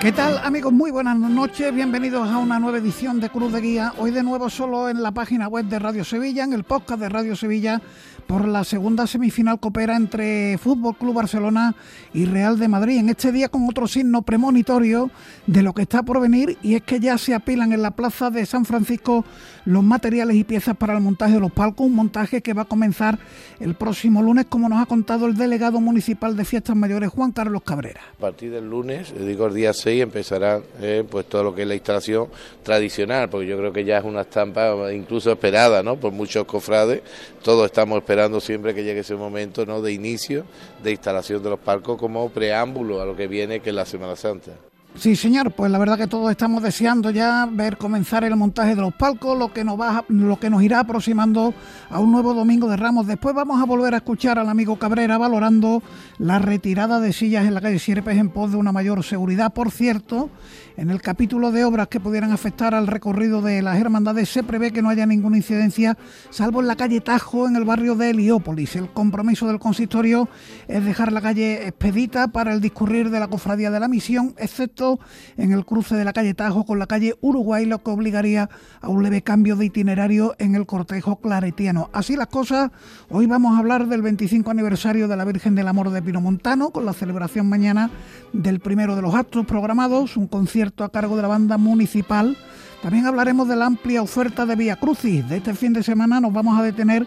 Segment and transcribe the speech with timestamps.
[0.00, 0.72] ¿Qué tal amigos?
[0.72, 3.92] Muy buenas noches, bienvenidos a una nueva edición de Cruz de Guía.
[3.98, 7.08] Hoy de nuevo solo en la página web de Radio Sevilla, en el podcast de
[7.08, 7.82] Radio Sevilla,
[8.28, 11.74] por la segunda semifinal coopera entre Fútbol Club Barcelona
[12.14, 12.98] y Real de Madrid.
[12.98, 15.10] En este día con otro signo premonitorio
[15.48, 18.30] de lo que está por venir y es que ya se apilan en la plaza
[18.30, 19.24] de San Francisco
[19.64, 22.66] los materiales y piezas para el montaje de los palcos, un montaje que va a
[22.66, 23.18] comenzar
[23.58, 27.62] el próximo lunes, como nos ha contado el delegado municipal de Fiestas Mayores, Juan Carlos
[27.62, 28.00] Cabrera.
[28.16, 31.68] A partir del lunes, digo el día 6, empezará eh, pues todo lo que es
[31.68, 32.28] la instalación
[32.62, 35.96] tradicional, porque yo creo que ya es una estampa incluso esperada ¿no?
[35.96, 37.02] por muchos cofrades,
[37.42, 39.80] todos estamos esperando esperando siempre que llegue ese momento ¿no?
[39.80, 40.44] de inicio
[40.82, 44.16] de instalación de los palcos como preámbulo a lo que viene, que es la Semana
[44.16, 44.67] Santa.
[44.94, 48.80] Sí, señor, pues la verdad que todos estamos deseando ya ver comenzar el montaje de
[48.80, 51.54] los palcos, lo que nos va lo que nos irá aproximando
[51.88, 53.06] a un nuevo domingo de Ramos.
[53.06, 55.84] Después vamos a volver a escuchar al amigo Cabrera valorando
[56.18, 59.52] la retirada de sillas en la calle Sierpes en pos de una mayor seguridad.
[59.52, 60.30] Por cierto,
[60.78, 64.70] en el capítulo de obras que pudieran afectar al recorrido de las hermandades se prevé
[64.70, 65.98] que no haya ninguna incidencia,
[66.30, 68.76] salvo en la calle Tajo, en el barrio de Heliópolis.
[68.76, 70.28] El compromiso del consistorio
[70.68, 75.00] es dejar la calle expedita para el discurrir de la cofradía de la misión, excepto
[75.36, 78.48] en el cruce de la calle Tajo con la calle Uruguay, lo que obligaría
[78.80, 81.90] a un leve cambio de itinerario en el cortejo claretiano.
[81.92, 82.70] Así las cosas,
[83.10, 86.86] hoy vamos a hablar del 25 aniversario de la Virgen del Amor de Pinomontano, con
[86.86, 87.90] la celebración mañana
[88.32, 92.36] del primero de los actos programados, un concierto a cargo de la banda municipal.
[92.82, 95.28] También hablaremos de la amplia oferta de Vía Crucis.
[95.28, 97.06] De este fin de semana nos vamos a detener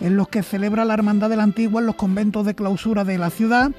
[0.00, 3.18] en los que celebra la Hermandad de la Antigua en los conventos de clausura de
[3.18, 3.72] la ciudad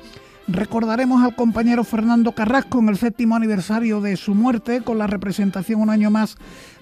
[0.48, 5.80] Recordaremos al compañero Fernando Carrasco en el séptimo aniversario de su muerte con la representación
[5.80, 6.36] un año más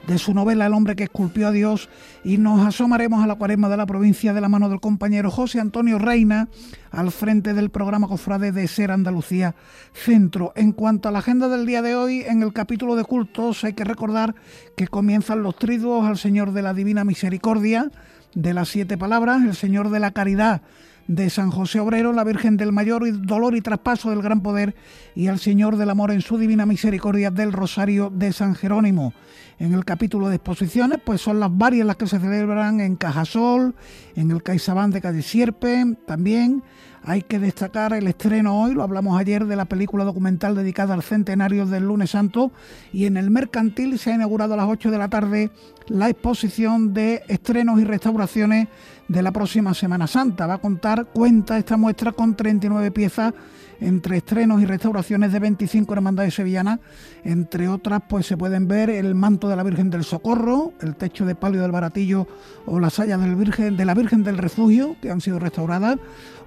[0.07, 1.89] de su novela El hombre que esculpió a Dios
[2.23, 5.59] y nos asomaremos a la cuaresma de la provincia de la mano del compañero José
[5.59, 6.49] Antonio Reina
[6.91, 9.55] al frente del programa Cofrade de Ser Andalucía
[9.93, 10.53] Centro.
[10.55, 13.73] En cuanto a la agenda del día de hoy, en el capítulo de cultos hay
[13.73, 14.36] que recordar
[14.76, 17.92] que comienzan los triduos al Señor de la Divina Misericordia
[18.33, 20.61] de las siete palabras, el Señor de la Caridad
[21.08, 24.76] de San José Obrero, la Virgen del Mayor Dolor y Traspaso del Gran Poder
[25.15, 29.14] y al Señor del Amor en su Divina Misericordia del Rosario de San Jerónimo.
[29.61, 33.76] En el capítulo de exposiciones, pues son las varias las que se celebran en Cajasol,
[34.16, 36.64] en el Caizabán de Calle Sierpe, también
[37.04, 41.04] hay que destacar el estreno hoy, lo hablamos ayer, de la película documental dedicada al
[41.04, 42.52] centenario del lunes santo
[42.92, 45.52] y en el mercantil se ha inaugurado a las 8 de la tarde
[45.89, 48.67] la exposición de estrenos y restauraciones
[49.08, 50.48] de la próxima Semana Santa.
[50.48, 53.32] Va a contar, cuenta esta muestra con 39 piezas
[53.81, 56.80] entre estrenos y restauraciones de 25 hermandades sevillanas.
[57.23, 61.25] Entre otras, pues se pueden ver el manto de la Virgen del Socorro, el techo
[61.25, 62.27] de palio del Baratillo
[62.65, 65.97] o las sayas de la Virgen del Refugio, que han sido restauradas,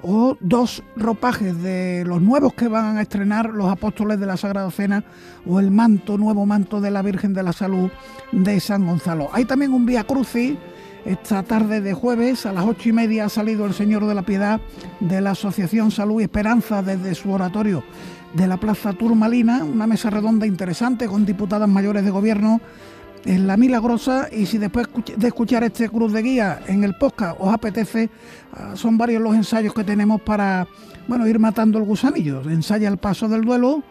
[0.03, 4.71] o dos ropajes de los nuevos que van a estrenar los apóstoles de la Sagrada
[4.71, 5.05] Cena
[5.47, 7.91] o el manto, nuevo manto de la Virgen de la Salud
[8.31, 9.29] de San Gonzalo.
[9.33, 10.57] Hay también un Vía Crucis
[11.05, 14.23] esta tarde de jueves a las ocho y media ha salido el Señor de la
[14.23, 14.61] Piedad
[15.01, 17.85] de la Asociación Salud y Esperanza desde su oratorio
[18.33, 22.61] de la Plaza Turmalina, una mesa redonda interesante con diputadas mayores de gobierno
[23.25, 27.37] en la Milagrosa y si después de escuchar este cruz de guía en el podcast
[27.39, 28.11] os apetece,
[28.53, 30.67] ah, son varios los ensayos que tenemos para
[31.07, 32.43] bueno, ir matando el gusanillo.
[32.49, 33.83] Ensaya el paso del duelo,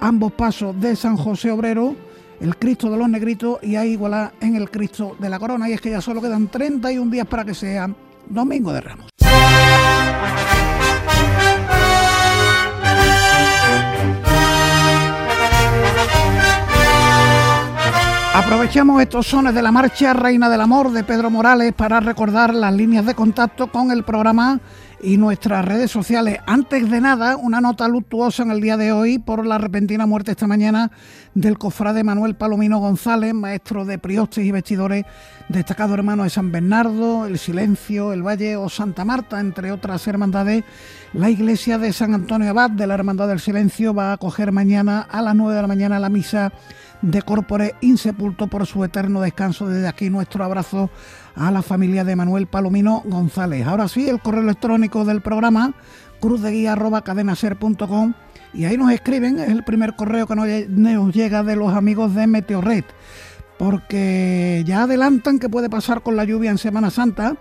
[0.00, 1.96] ambos pasos de San José Obrero
[2.40, 5.68] el Cristo de los Negritos y hay igualdad en el Cristo de la Corona.
[5.68, 7.90] Y es que ya solo quedan 31 días para que sea
[8.28, 9.10] Domingo de Ramos.
[18.34, 22.72] Aprovechamos estos sones de la marcha Reina del Amor de Pedro Morales para recordar las
[22.72, 24.60] líneas de contacto con el programa
[25.02, 26.38] y nuestras redes sociales.
[26.46, 30.32] Antes de nada, una nota luctuosa en el día de hoy por la repentina muerte
[30.32, 30.90] esta mañana
[31.34, 35.04] del cofrade Manuel Palomino González, maestro de priostes y vestidores,
[35.48, 40.64] destacado hermano de San Bernardo, El Silencio, El Valle o Santa Marta, entre otras hermandades.
[41.12, 45.00] La iglesia de San Antonio Abad de la Hermandad del Silencio va a acoger mañana
[45.02, 46.52] a las 9 de la mañana la misa
[47.02, 49.68] de Corpore Insepulto por su eterno descanso.
[49.68, 50.90] Desde aquí nuestro abrazo
[51.34, 53.66] a la familia de Manuel Palomino González.
[53.66, 55.74] Ahora sí, el correo electrónico del programa
[56.20, 58.14] cruzdeguía.cadenaser.com
[58.54, 62.26] y ahí nos escriben, es el primer correo que nos llega de los amigos de
[62.26, 62.84] Meteorred,
[63.58, 67.36] porque ya adelantan que puede pasar con la lluvia en Semana Santa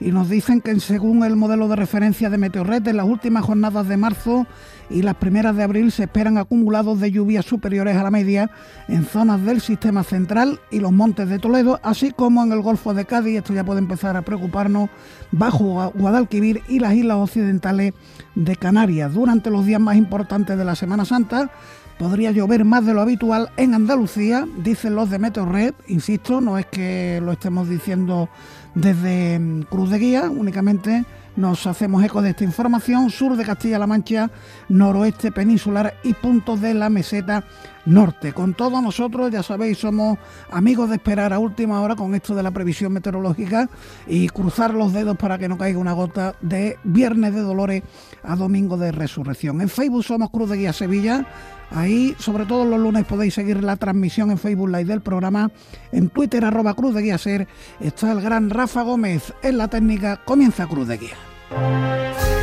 [0.00, 3.86] y nos dicen que según el modelo de referencia de Meteorred, en las últimas jornadas
[3.86, 4.46] de marzo
[4.90, 8.50] y las primeras de abril se esperan acumulados de lluvias superiores a la media
[8.88, 12.94] en zonas del sistema central y los montes de Toledo, así como en el Golfo
[12.94, 14.90] de Cádiz, esto ya puede empezar a preocuparnos,
[15.32, 17.94] bajo Guadalquivir y las islas occidentales
[18.34, 19.12] de Canarias.
[19.12, 21.50] Durante los días más importantes de la Semana Santa,
[21.98, 26.66] podría llover más de lo habitual en Andalucía, dicen los de Meteorred, insisto, no es
[26.66, 28.28] que lo estemos diciendo
[28.74, 31.04] desde mm, Cruz de Guía, únicamente
[31.36, 34.30] nos hacemos eco de esta información, sur de Castilla-La Mancha,
[34.68, 37.44] noroeste peninsular y puntos de la meseta
[37.84, 38.32] norte.
[38.32, 40.18] Con todos nosotros, ya sabéis, somos
[40.50, 43.68] amigos de esperar a última hora con esto de la previsión meteorológica
[44.06, 47.82] y cruzar los dedos para que no caiga una gota de Viernes de Dolores
[48.22, 49.60] a Domingo de Resurrección.
[49.60, 51.26] En Facebook somos Cruz de Guía Sevilla.
[51.70, 55.50] Ahí, sobre todo los lunes, podéis seguir la transmisión en Facebook Live del programa.
[55.92, 57.48] En Twitter, arroba Cruz de Guía Ser,
[57.80, 59.32] está el gran Rafa Gómez.
[59.42, 61.25] En la técnica comienza Cruz de Guía.
[61.50, 62.35] Música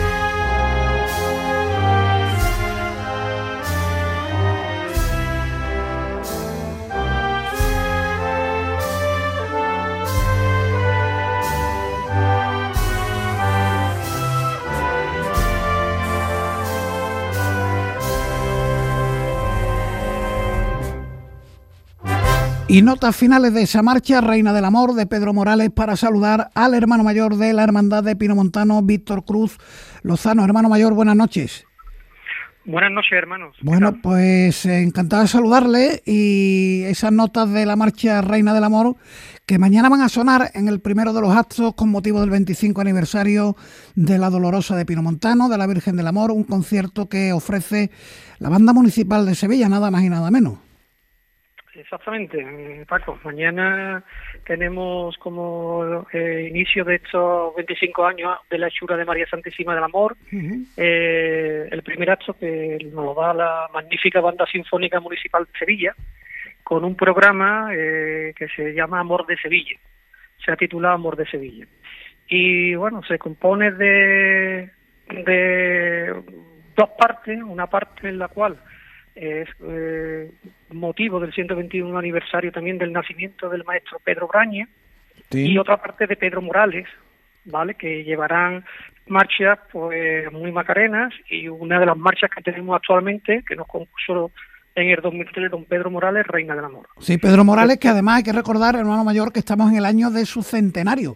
[22.74, 26.74] Y notas finales de esa marcha, Reina del Amor, de Pedro Morales, para saludar al
[26.74, 29.60] hermano mayor de la Hermandad de Pinomontano, Víctor Cruz
[30.02, 30.44] Lozano.
[30.44, 31.68] Hermano mayor, buenas noches.
[32.66, 33.56] Buenas noches, hermanos.
[33.62, 38.96] Bueno, pues eh, encantado de saludarle y esas notas de la marcha Reina del Amor
[39.46, 42.82] que mañana van a sonar en el primero de los actos con motivo del 25
[42.82, 43.56] aniversario
[43.94, 47.92] de la Dolorosa de Pinomontano, de la Virgen del Amor, un concierto que ofrece
[48.40, 50.58] la Banda Municipal de Sevilla, nada más y nada menos.
[51.76, 53.20] Exactamente, eh, Paco.
[53.24, 54.04] Mañana
[54.46, 59.84] tenemos como eh, inicio de estos 25 años de la hechura de María Santísima del
[59.84, 60.16] Amor,
[60.78, 65.96] eh, el primer acto que nos da la magnífica Banda Sinfónica Municipal de Sevilla,
[66.64, 69.78] con un programa que se llama Amor de Sevilla.
[70.46, 71.66] Se ha titulado Amor de Sevilla.
[72.28, 74.70] Y bueno, se compone de,
[75.10, 76.24] de
[76.76, 78.60] dos partes, una parte en la cual
[79.16, 80.32] es eh,
[80.70, 84.68] motivo del 121 aniversario también del nacimiento del maestro Pedro Braña
[85.32, 86.88] y otra parte de Pedro Morales,
[87.46, 87.76] ¿vale?
[87.76, 88.64] Que llevarán
[89.08, 94.32] marchas pues muy macarenas y una de las marchas que tenemos actualmente que nos compuso
[94.76, 96.88] en el 2003 don Pedro Morales, Reina del Amor.
[97.00, 100.10] Sí, Pedro Morales, que además hay que recordar, hermano mayor, que estamos en el año
[100.10, 101.16] de su centenario.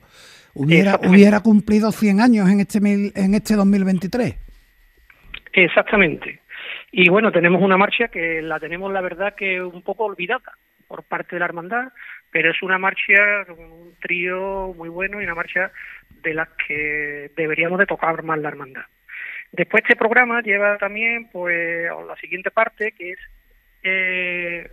[0.54, 4.36] Hubiera, hubiera cumplido 100 años en este, en este 2023.
[5.54, 6.40] Exactamente.
[6.92, 10.57] Y bueno, tenemos una marcha que la tenemos, la verdad, que un poco olvidada
[10.88, 11.92] por parte de la hermandad,
[12.31, 15.72] pero es una marcha con un trío muy bueno y una marcha
[16.22, 18.86] de las que deberíamos de tocar más la hermandad.
[19.51, 23.19] Después este programa lleva también pues la siguiente parte que es
[23.84, 24.69] eh,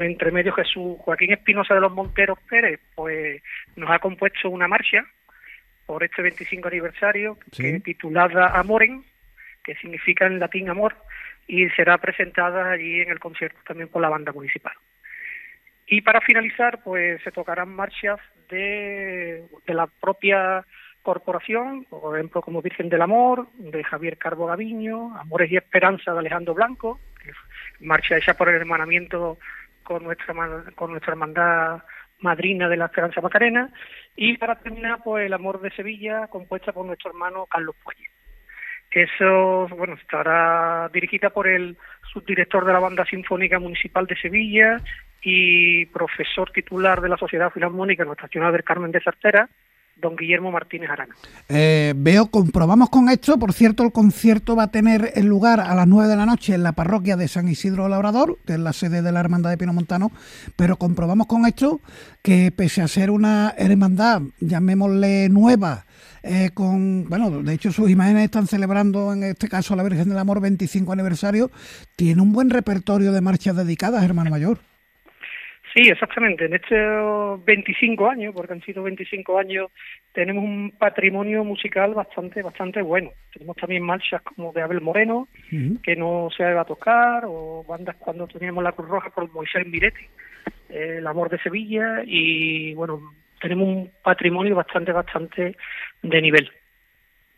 [0.00, 3.42] entre medio Jesús Joaquín Espinosa de los Monteros Pérez pues
[3.76, 5.04] nos ha compuesto una marcha
[5.84, 9.04] por este 25 aniversario que titulada Amoren
[9.62, 10.96] que significa en latín amor
[11.46, 14.74] y será presentada allí en el concierto también por la banda municipal.
[15.86, 20.64] Y para finalizar, pues se tocarán marchas de, la propia
[21.02, 26.18] corporación, por ejemplo, como Virgen del Amor, de Javier Carbo Gaviño, Amores y Esperanza de
[26.18, 26.98] Alejandro Blanco,
[27.80, 29.38] marcha hecha por el hermanamiento
[29.84, 30.34] con nuestra,
[30.74, 31.82] con nuestra hermandad
[32.18, 33.70] madrina de la Esperanza Macarena,
[34.16, 38.15] y para terminar, pues el Amor de Sevilla, compuesta por nuestro hermano Carlos Puelle.
[38.90, 41.76] Eso, bueno, estará dirigida por el
[42.12, 44.80] subdirector de la Banda Sinfónica Municipal de Sevilla
[45.22, 49.48] y profesor titular de la Sociedad Filarmónica Nuestra Señora del Carmen de Sartera,
[49.96, 51.14] don Guillermo Martínez Arana.
[51.48, 55.86] Eh, veo, comprobamos con esto, por cierto, el concierto va a tener lugar a las
[55.86, 59.02] 9 de la noche en la parroquia de San Isidro Labrador, que es la sede
[59.02, 60.12] de la Hermandad de Pinomontano,
[60.56, 61.80] pero comprobamos con esto
[62.22, 65.86] que pese a ser una hermandad, llamémosle nueva,
[66.22, 70.18] eh, con, bueno, de hecho sus imágenes están celebrando en este caso la Virgen del
[70.18, 71.50] Amor 25 aniversario,
[71.94, 74.58] tiene un buen repertorio de marchas dedicadas, hermano mayor.
[75.76, 76.46] Sí, exactamente.
[76.46, 79.70] En estos 25 años, porque han sido 25 años,
[80.14, 83.10] tenemos un patrimonio musical bastante bastante bueno.
[83.30, 85.28] Tenemos también marchas como de Abel Moreno,
[85.82, 89.66] que no se va a tocar, o bandas cuando teníamos la Cruz Roja por Moisés
[89.66, 90.06] Miretti,
[90.70, 95.56] eh, El Amor de Sevilla, y bueno, tenemos un patrimonio bastante, bastante
[96.02, 96.50] de nivel.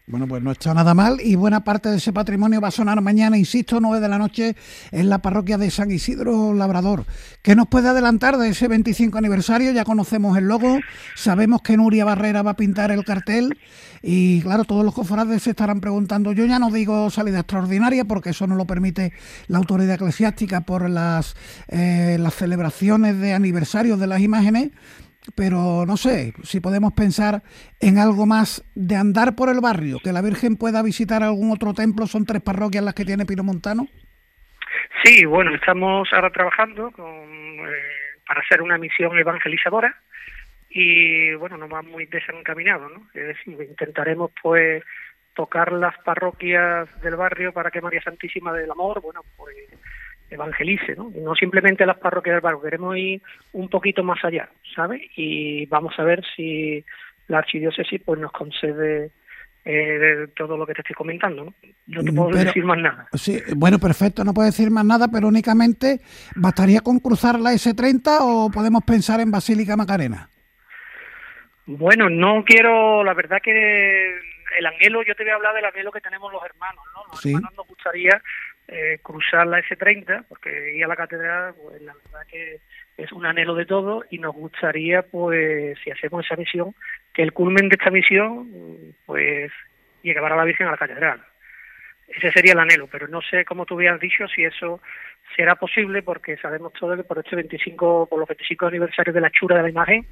[0.08, 2.98] Bueno, pues no está nada mal y buena parte de ese patrimonio va a sonar
[3.02, 4.56] mañana, insisto, 9 de la noche
[4.90, 7.04] en la parroquia de San Isidro Labrador.
[7.42, 9.70] ¿Qué nos puede adelantar de ese 25 aniversario?
[9.70, 10.78] Ya conocemos el logo,
[11.14, 13.58] sabemos que Nuria Barrera va a pintar el cartel
[14.02, 18.30] y claro, todos los cofrades se estarán preguntando, yo ya no digo salida extraordinaria porque
[18.30, 19.12] eso no lo permite
[19.46, 21.36] la autoridad eclesiástica por las,
[21.68, 24.70] eh, las celebraciones de aniversario de las imágenes,
[25.36, 27.42] pero no sé si podemos pensar
[27.80, 31.74] en algo más de andar por el barrio, que la Virgen pueda visitar algún otro
[31.74, 33.86] templo, son tres parroquias las que tiene Pino Montano.
[35.04, 39.94] Sí, bueno, estamos ahora trabajando con, eh, para hacer una misión evangelizadora
[40.68, 43.08] y bueno, nos va muy desencaminado, ¿no?
[43.14, 44.82] Es decir, intentaremos pues
[45.34, 49.56] tocar las parroquias del barrio para que María Santísima del Amor, bueno, pues
[50.30, 51.10] evangelice, ¿no?
[51.14, 55.02] No simplemente las parroquias del barrio, queremos ir un poquito más allá, ¿sabes?
[55.16, 56.84] Y vamos a ver si
[57.28, 59.10] la archidiócesis pues nos concede
[59.64, 61.54] eh, todo lo que te estoy comentando, ¿no?
[61.86, 63.08] No te puedo decir más nada.
[63.14, 66.00] Sí, bueno, perfecto, no puedo decir más nada, pero únicamente
[66.36, 70.28] ¿bastaría con cruzar la S30 o podemos pensar en Basílica Macarena?
[71.66, 74.16] Bueno, no quiero, la verdad que
[74.58, 77.02] el anhelo, yo te voy a hablar del anhelo que tenemos los hermanos, ¿no?
[77.12, 78.22] Los hermanos nos gustaría
[78.68, 82.60] eh, cruzar la S30, porque ir a la catedral, pues la verdad que
[82.98, 86.74] es un anhelo de todo y nos gustaría, pues, si hacemos esa misión,
[87.14, 89.50] que el culmen de esta misión, pues,
[90.02, 91.22] llevar a la Virgen a la catedral.
[92.08, 94.80] Ese sería el anhelo, pero no sé, como tú habías dicho, si eso
[95.36, 99.30] será posible, porque sabemos todo que por este 25, por los 25 aniversarios de la
[99.30, 100.06] chura de la imagen,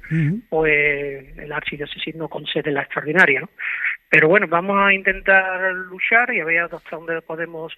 [0.49, 3.49] pues el archidiócesis no concede la extraordinaria, ¿no?
[4.09, 7.77] Pero bueno, vamos a intentar luchar y a ver hasta dónde podemos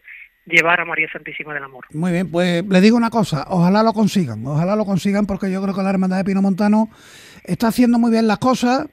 [0.50, 1.86] llevar a María Santísima del Amor.
[1.94, 5.62] Muy bien, pues le digo una cosa, ojalá lo consigan, ojalá lo consigan porque yo
[5.62, 6.90] creo que la Hermandad de Pino Montano
[7.44, 8.88] está haciendo muy bien las cosas.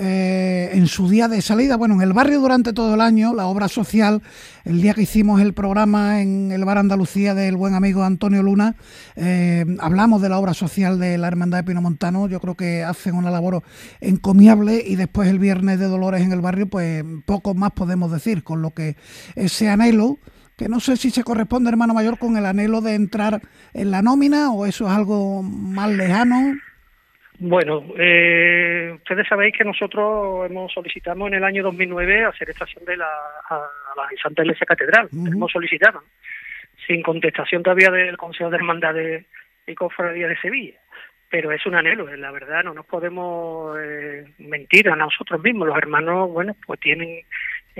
[0.00, 3.46] Eh, en su día de salida, bueno, en el barrio durante todo el año, la
[3.46, 4.22] obra social,
[4.64, 8.76] el día que hicimos el programa en el Bar Andalucía del buen amigo Antonio Luna,
[9.16, 12.84] eh, hablamos de la obra social de la Hermandad de Pino Montano, yo creo que
[12.84, 13.64] hacen una labor
[14.00, 18.44] encomiable y después el Viernes de Dolores en el barrio, pues poco más podemos decir,
[18.44, 18.94] con lo que
[19.34, 20.20] ese anhelo
[20.58, 23.40] que no sé si se corresponde, hermano mayor, con el anhelo de entrar
[23.72, 26.56] en la nómina o eso es algo más lejano.
[27.38, 32.96] Bueno, eh, ustedes sabéis que nosotros hemos solicitado en el año 2009 hacer estación de
[32.96, 33.06] la,
[33.48, 33.60] a,
[33.96, 35.08] la Santa Iglesia Catedral.
[35.12, 36.02] Hemos solicitado,
[36.88, 39.26] sin contestación todavía del Consejo de Hermandad de,
[39.68, 40.80] y Cofradía de Sevilla.
[41.30, 45.68] Pero es un anhelo, la verdad, no nos podemos eh, mentir a nosotros mismos.
[45.68, 47.20] Los hermanos, bueno, pues tienen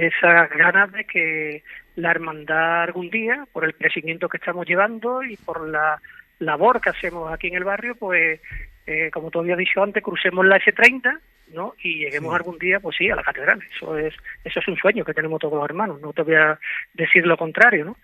[0.06, 1.64] esas ganas de que
[1.96, 6.00] la hermandad algún día, por el crecimiento que estamos llevando y por la
[6.38, 8.40] labor que hacemos aquí en el barrio, pues,
[8.86, 11.18] eh, como tú habías dicho antes, crucemos la S30,
[11.52, 11.74] ¿no?
[11.82, 13.60] Y lleguemos algún día, pues sí, a la catedral.
[13.74, 14.14] Eso es,
[14.44, 16.00] eso es un sueño que tenemos todos los hermanos.
[16.00, 16.58] No te voy a
[16.94, 17.96] decir lo contrario, ¿no?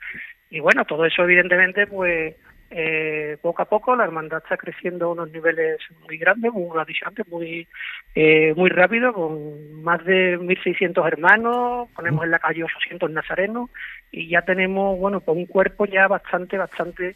[0.50, 2.34] Y bueno, todo eso evidentemente, pues,
[2.76, 6.76] eh, poco a poco la hermandad está creciendo a unos niveles muy grandes, muy
[7.06, 7.68] antes, muy
[8.16, 13.70] eh, muy rápido, con más de 1.600 hermanos, ponemos en la calle 800 nazarenos
[14.10, 17.14] y ya tenemos, bueno, pues un cuerpo ya bastante, bastante,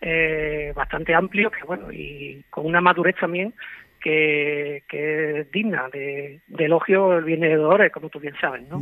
[0.00, 3.52] eh, bastante amplio, que bueno, y con una madurez también
[4.00, 8.80] que, es digna de, elogio el de Dolores, como tú bien sabes, ¿no?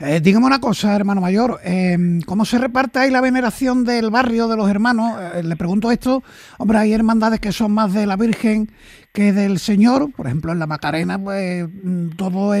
[0.00, 1.96] Eh, dígame una cosa, hermano mayor, eh,
[2.26, 5.18] ¿cómo se reparte ahí la veneración del barrio de los hermanos?
[5.34, 6.22] Eh, le pregunto esto,
[6.58, 8.68] hombre, hay hermandades que son más de la Virgen
[9.12, 12.52] que del Señor, por ejemplo en la Macarena, pues mm, todo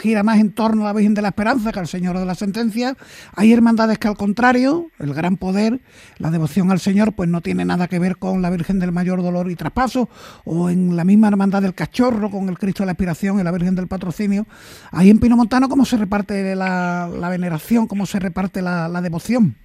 [0.00, 2.34] gira más en torno a la Virgen de la Esperanza que al Señor de la
[2.34, 2.96] Sentencia.
[3.34, 5.80] Hay hermandades que al contrario, el gran poder,
[6.18, 9.22] la devoción al Señor, pues no tiene nada que ver con la Virgen del Mayor
[9.22, 10.08] Dolor y Traspaso,
[10.44, 13.52] o en la misma hermandad del Cachorro con el Cristo de la Aspiración y la
[13.52, 14.44] Virgen del Patrocinio.
[14.92, 19.56] Ahí en Pino Montano, ¿cómo se reparte la, veneración, cómo se reparte la devoción?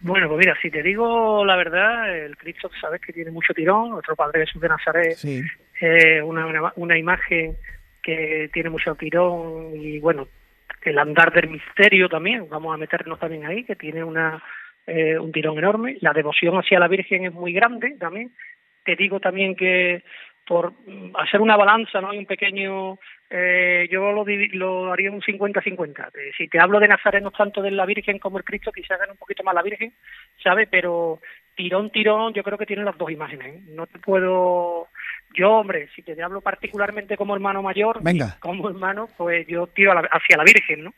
[0.00, 3.90] Bueno, pues mira, si te digo la verdad, el Cristo sabes que tiene mucho tirón,
[3.90, 5.42] nuestro Padre Jesús de Nazaret, sí.
[6.22, 7.56] una, una, imagen
[8.02, 10.28] que tiene mucho tirón y bueno,
[10.82, 14.42] el andar del misterio también, vamos a meternos también ahí, que tiene una
[14.86, 18.32] eh, un tirón enorme, la devoción hacia la Virgen es muy grande también,
[18.84, 20.04] te digo también que
[20.46, 20.72] por
[21.18, 22.10] hacer una balanza, ¿no?
[22.10, 22.98] Hay un pequeño,
[23.28, 26.08] eh, yo lo, lo haría un 50-50.
[26.08, 28.98] Eh, si te hablo de Nazaret, no tanto de la Virgen como el Cristo, quizás
[28.98, 29.92] gane un poquito más la Virgen,
[30.42, 30.68] ¿sabes?
[30.70, 31.20] Pero
[31.56, 33.56] tirón, tirón, yo creo que tienen las dos imágenes.
[33.56, 33.60] ¿eh?
[33.68, 34.88] No te puedo,
[35.34, 38.36] yo, hombre, si te hablo particularmente como hermano mayor, Venga.
[38.38, 40.94] como hermano, pues yo tiro hacia la Virgen, ¿no?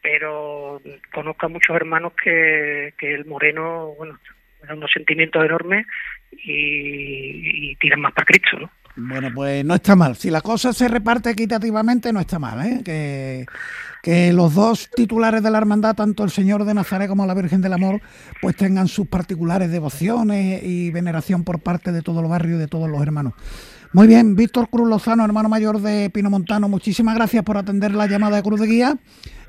[0.00, 0.80] Pero
[1.12, 4.18] conozco a muchos hermanos que, que el moreno, bueno,
[4.70, 5.86] unos sentimientos enormes
[6.32, 8.70] y, tiran más para Cristo, ¿no?
[8.96, 10.16] Bueno, pues no está mal.
[10.16, 12.66] Si la cosa se reparte equitativamente, no está mal.
[12.66, 12.82] ¿eh?
[12.84, 13.46] Que,
[14.02, 17.60] que los dos titulares de la hermandad, tanto el Señor de Nazaret como la Virgen
[17.60, 18.00] del Amor,
[18.40, 22.68] pues tengan sus particulares devociones y veneración por parte de todo el barrio y de
[22.68, 23.34] todos los hermanos.
[23.92, 28.06] Muy bien, Víctor Cruz Lozano, hermano mayor de Pino Montano, muchísimas gracias por atender la
[28.06, 28.98] llamada de Cruz de Guía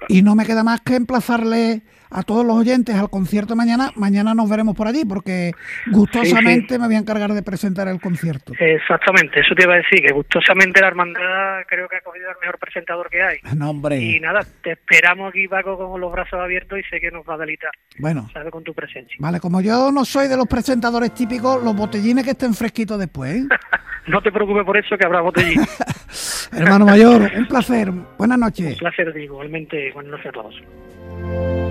[0.08, 3.92] y no me queda más que emplazarle a todos los oyentes al concierto mañana.
[3.96, 5.52] Mañana nos veremos por allí porque
[5.92, 8.54] gustosamente me voy a encargar de presentar el concierto.
[8.58, 12.38] Exactamente, eso te iba a decir, que gustosamente la hermandad creo que ha cogido el
[12.42, 13.38] mejor presentador que hay.
[13.56, 14.00] No, hombre.
[14.00, 17.36] Y nada, te esperamos aquí, Paco, con los brazos abiertos y sé que nos va
[17.36, 17.72] a delitar.
[17.98, 18.30] Bueno.
[18.34, 18.52] ¿sabes?
[18.52, 19.16] Con tu presencia.
[19.20, 23.36] Vale, como yo no soy de los presentadores típicos, los botellines que estén fresquitos después.
[23.36, 23.48] ¿eh?
[24.08, 25.62] no te preocupes por eso, que habrá botellín.
[26.52, 27.92] Hermano mayor, un placer.
[28.18, 28.74] Buenas noches.
[28.74, 29.92] Un placer, digo, igualmente.
[29.94, 31.69] Buenas noches a todos.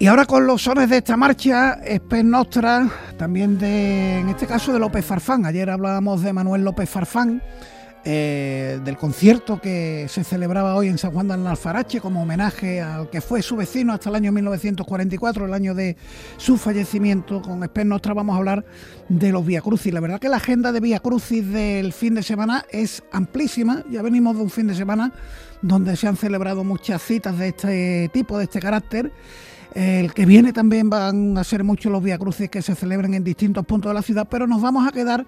[0.00, 4.72] Y ahora con los sones de esta marcha, Espen Nostra, también de, en este caso
[4.72, 5.44] de López Farfán.
[5.44, 7.42] Ayer hablábamos de Manuel López Farfán,
[8.04, 13.10] eh, del concierto que se celebraba hoy en San Juan de Alfarache como homenaje al
[13.10, 15.96] que fue su vecino hasta el año 1944, el año de
[16.36, 17.42] su fallecimiento.
[17.42, 18.64] Con Espen Nostra vamos a hablar
[19.08, 19.92] de los Vía Crucis.
[19.92, 23.82] La verdad que la agenda de Vía Crucis del fin de semana es amplísima.
[23.90, 25.12] Ya venimos de un fin de semana
[25.60, 29.10] donde se han celebrado muchas citas de este tipo, de este carácter.
[29.74, 33.66] El que viene también van a ser muchos los viacrucis que se celebran en distintos
[33.66, 35.26] puntos de la ciudad, pero nos vamos a quedar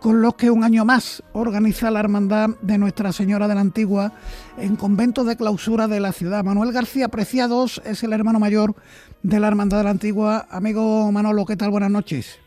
[0.00, 4.12] con los que un año más organiza la Hermandad de Nuestra Señora de la Antigua
[4.58, 6.42] en convento de clausura de la ciudad.
[6.42, 8.74] Manuel García Preciados es el hermano mayor
[9.22, 10.46] de la Hermandad de la Antigua.
[10.50, 11.70] Amigo Manolo, ¿qué tal?
[11.70, 12.40] Buenas noches.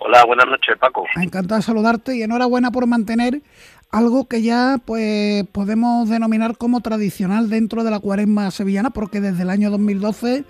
[0.00, 1.04] Hola, buenas noches, Paco.
[1.16, 3.42] Encantado de saludarte y enhorabuena por mantener
[3.90, 9.42] algo que ya pues podemos denominar como tradicional dentro de la cuaresma sevillana, porque desde
[9.42, 10.44] el año 2012,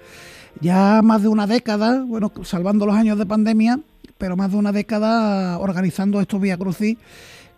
[0.61, 3.79] ya más de una década, bueno, salvando los años de pandemia,
[4.19, 6.97] pero más de una década organizando estos Vía Crucis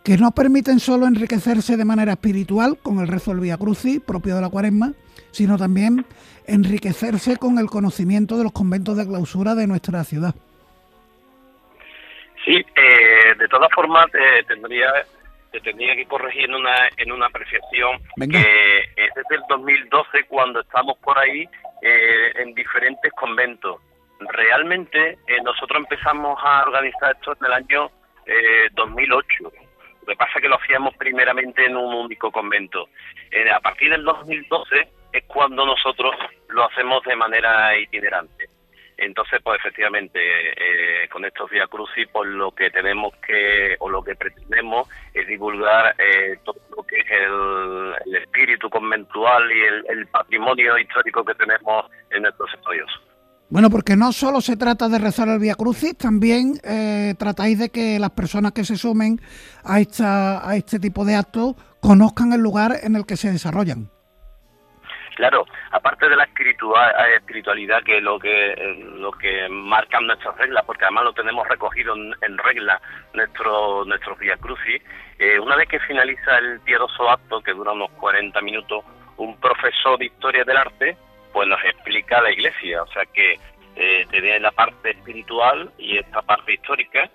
[0.05, 4.35] que nos permiten solo enriquecerse de manera espiritual con el rezo del Vía Crucis propio
[4.35, 4.93] de la cuaresma,
[5.31, 6.07] sino también
[6.47, 10.35] enriquecerse con el conocimiento de los conventos de clausura de nuestra ciudad.
[12.45, 14.89] Sí, eh, de todas formas eh, tendría
[15.51, 17.99] te tendría que corregir en una, en una apreciación
[18.31, 21.49] que es desde el 2012 cuando estamos por ahí
[21.83, 23.81] eh, en diferentes conventos.
[24.21, 27.91] Realmente eh, nosotros empezamos a organizar esto en el año
[28.73, 29.27] 2008.
[29.33, 29.67] Eh,
[30.03, 32.89] lo que pasa es que lo hacíamos primeramente en un único convento.
[33.53, 36.15] a partir del 2012 es cuando nosotros
[36.49, 38.49] lo hacemos de manera itinerante.
[39.01, 44.05] Entonces, pues efectivamente, eh, con estos Via Crucis, pues lo que tenemos que, o lo
[44.05, 50.79] que pretendemos, es divulgar eh, todo lo que es el, espíritu conventual y el, patrimonio
[50.79, 52.91] histórico que tenemos en nuestros estudios.
[53.49, 57.71] Bueno, porque no solo se trata de rezar el Via Crucis, también eh, tratáis de
[57.71, 59.19] que las personas que se sumen
[59.65, 63.89] a, esta, a este tipo de actos conozcan el lugar en el que se desarrollan.
[65.17, 68.55] Claro, aparte de la eh, espiritualidad que es lo que
[68.97, 72.81] lo que marcan nuestras reglas, porque además lo tenemos recogido en, regla
[73.13, 74.83] nuestro nuestros Via Crucis,
[75.19, 78.85] eh, una vez que finaliza el piadoso acto, que dura unos 40 minutos,
[79.17, 80.97] un profesor de historia del arte
[81.33, 83.39] pues nos explica la iglesia, o sea que
[83.77, 87.09] eh, tiene la parte espiritual y esta parte histórica,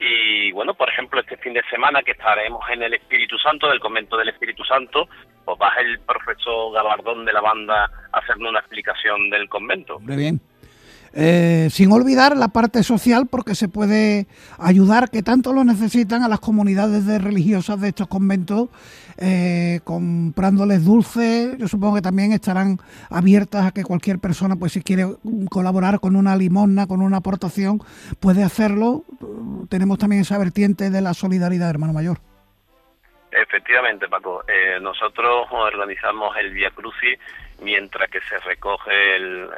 [0.00, 3.80] y bueno, por ejemplo, este fin de semana que estaremos en el Espíritu Santo, del
[3.80, 5.08] convento del Espíritu Santo,
[5.44, 9.98] pues va el profesor Gabardón de la banda a hacernos una explicación del convento.
[10.00, 10.40] Muy bien.
[11.14, 14.26] Eh, sin olvidar la parte social, porque se puede
[14.58, 18.68] ayudar, que tanto lo necesitan, a las comunidades de religiosas de estos conventos,
[19.20, 21.58] eh, comprándoles dulces.
[21.58, 22.78] Yo supongo que también estarán
[23.10, 25.04] abiertas a que cualquier persona, pues si quiere
[25.50, 27.80] colaborar con una limosna, con una aportación,
[28.20, 29.02] puede hacerlo.
[29.68, 32.18] Tenemos también esa vertiente de la solidaridad, hermano mayor.
[33.30, 34.44] Efectivamente, Paco.
[34.48, 37.18] Eh, nosotros organizamos el Via Crucis
[37.60, 39.48] mientras que se recoge el,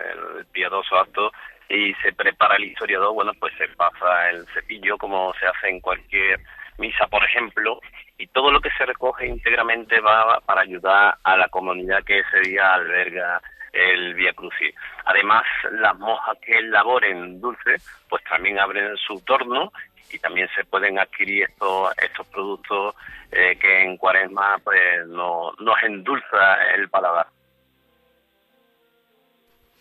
[0.53, 1.33] piadoso acto
[1.68, 5.81] y se prepara el historiador, bueno, pues se pasa el cepillo como se hace en
[5.81, 6.40] cualquier
[6.81, 7.81] misa, por ejemplo,
[8.19, 12.40] y todo lo que se recoge íntegramente va para ayudar a la comunidad que ese
[12.40, 13.40] día alberga
[13.73, 14.75] el Via Crucis.
[15.05, 19.73] Además, las monjas que elaboren dulces, pues también abren su torno
[20.12, 22.97] y también se pueden adquirir estos estos productos
[23.31, 27.29] eh, que en cuaresma pues no, nos endulza el paladar.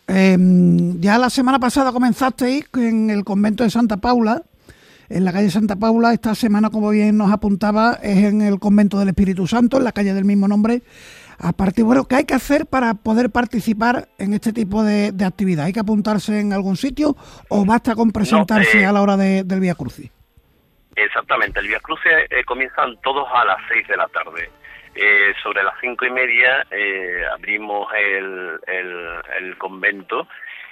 [0.07, 4.41] Em, ya la semana pasada comenzasteis en el convento de Santa Paula
[5.09, 6.13] en la calle Santa Paula.
[6.13, 9.91] Esta semana, como bien nos apuntaba, es en el convento del Espíritu Santo, en la
[9.91, 10.81] calle del mismo nombre.
[11.39, 15.65] A partir, bueno, ¿qué hay que hacer para poder participar en este tipo de, actividad?
[15.65, 17.15] ¿Hay que apuntarse en algún sitio
[17.49, 20.11] o basta con presentarse eh, a la hora del Vía Crucis?
[20.95, 24.49] Exactamente, el Vía Crucis eh, comienzan todos a las seis de la tarde.
[24.95, 30.27] Eh, sobre las cinco y media eh, abrimos el, el, convento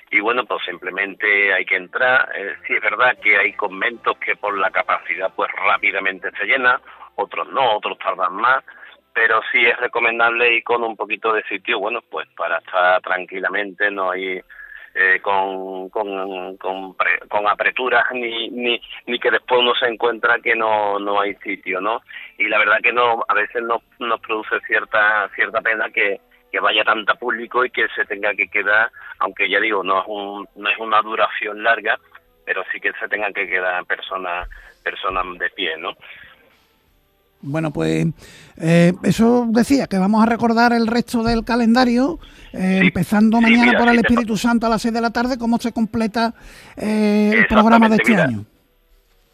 [0.10, 2.30] y bueno, pues simplemente hay que entrar.
[2.36, 6.80] Eh, sí es verdad que hay conventos que por la capacidad pues rápidamente se llenan,
[7.16, 8.64] otros no, otros tardan más,
[9.14, 13.90] pero sí es recomendable ir con un poquito de sitio, bueno, pues para estar tranquilamente,
[13.92, 14.42] no hay
[15.00, 16.96] eh, con, con, con,
[17.28, 21.80] con, apreturas ni, ni, ni que después uno se encuentra que no, no hay sitio,
[21.80, 22.02] ¿no?
[22.38, 26.20] Y la verdad que no a veces nos, nos produce cierta cierta pena que,
[26.52, 30.06] que vaya tanta público y que se tenga que quedar, aunque ya digo, no es,
[30.08, 31.98] un, no es una duración larga,
[32.46, 34.48] pero sí que se tengan que quedar personas
[34.84, 35.92] personas de pie, ¿no?
[37.42, 38.08] Bueno, pues
[38.60, 42.20] eh, eso decía, que vamos a recordar el resto del calendario,
[42.54, 45.72] eh, empezando mañana por el Espíritu Santo a las 6 de la tarde, cómo se
[45.72, 46.34] completa
[46.76, 48.46] eh, el programa de este año.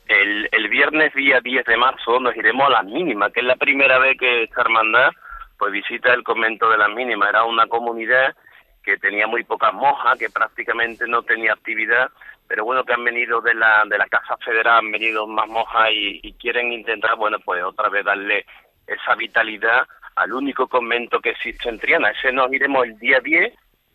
[0.08, 3.56] El, el, viernes día 10 de marzo nos iremos a las mínimas, que es la
[3.56, 5.10] primera vez que esta hermandad
[5.57, 7.29] pues visita el convento de las mínimas.
[7.29, 8.35] Era una comunidad
[8.83, 12.09] que tenía muy pocas monjas, que prácticamente no tenía actividad
[12.47, 15.89] pero bueno que han venido de la de la casa federal han venido más mojas
[15.91, 18.45] y, quieren intentar bueno pues otra vez darle
[18.85, 22.11] esa vitalidad al único convento que existe en Triana.
[22.11, 23.53] Ese nos iremos el día 10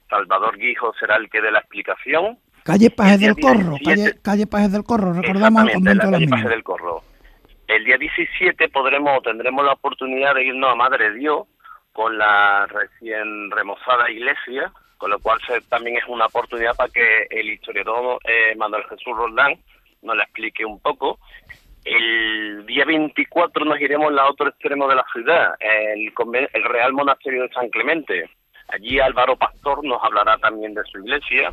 [0.08, 2.38] Salvador Guijo será el que dé la explicación.
[2.64, 6.50] Calle Pajes del Corro calle, calle Pajes del Corro recordamos el convento la calle Pajes
[6.50, 7.02] del Corro
[7.68, 11.46] el día 17 podremos tendremos la oportunidad de irnos a Madre Dios
[11.92, 17.50] con la recién remozada iglesia con lo cual también es una oportunidad para que el
[17.50, 19.54] historiador eh, Manuel Jesús Roldán
[20.02, 21.18] nos la explique un poco.
[21.84, 26.12] El día 24 nos iremos al otro extremo de la ciudad, el,
[26.52, 28.28] el Real Monasterio de San Clemente.
[28.68, 31.52] Allí Álvaro Pastor nos hablará también de su iglesia.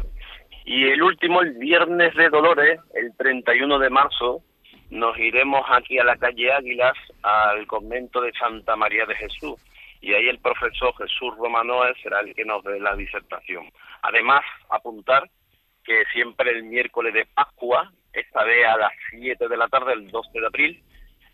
[0.65, 4.41] Y el último, el Viernes de Dolores, el 31 de marzo,
[4.89, 9.59] nos iremos aquí a la calle Águilas, al convento de Santa María de Jesús
[10.05, 13.71] y ahí el profesor Jesús Romanoa será el que nos dé la disertación.
[14.03, 15.27] Además, apuntar
[15.83, 20.11] que siempre el miércoles de Pascua, esta vez a las 7 de la tarde, el
[20.11, 20.83] 12 de abril,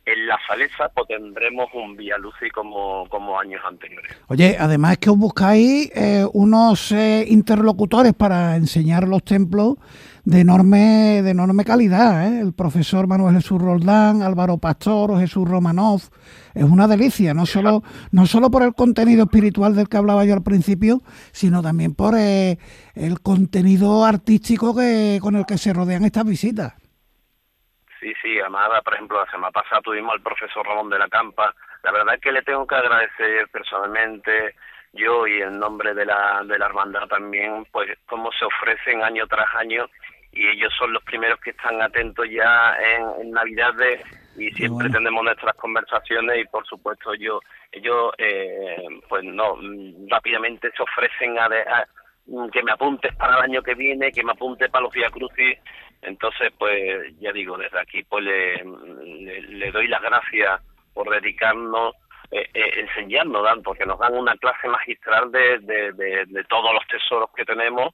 [0.05, 4.11] en la Salesa tendremos un Vía Luci como, como años anteriores.
[4.27, 9.75] Oye, además que os buscáis eh, unos eh, interlocutores para enseñar los templos
[10.23, 12.27] de enorme, de enorme calidad.
[12.27, 12.39] ¿eh?
[12.39, 16.01] El profesor Manuel Jesús Roldán, Álvaro Pastor, Jesús Romanov.
[16.53, 20.33] Es una delicia, no solo, no solo por el contenido espiritual del que hablaba yo
[20.33, 22.57] al principio, sino también por eh,
[22.95, 26.73] el contenido artístico que, con el que se rodean estas visitas.
[28.01, 31.53] Sí, sí, Amada, por ejemplo, la semana pasada tuvimos al profesor Ramón de la Campa.
[31.83, 34.55] La verdad es que le tengo que agradecer personalmente
[34.93, 39.27] yo y en nombre de la, de la hermandad también, pues cómo se ofrecen año
[39.27, 39.85] tras año
[40.31, 44.01] y ellos son los primeros que están atentos ya en, en Navidades
[44.35, 47.39] y siempre tenemos nuestras conversaciones y por supuesto yo
[47.71, 49.57] ellos eh, pues no
[50.09, 51.49] rápidamente se ofrecen a,
[52.51, 55.57] que me apuntes para el año que viene que me apunte para los Via Crucis.
[56.01, 60.61] Entonces pues ya digo desde aquí pues le, le, doy las gracias
[60.93, 61.95] por dedicarnos
[62.31, 66.87] eh, eh, enseñarnos dan porque nos dan una clase magistral de, de, de todos los
[66.87, 67.91] tesoros que tenemos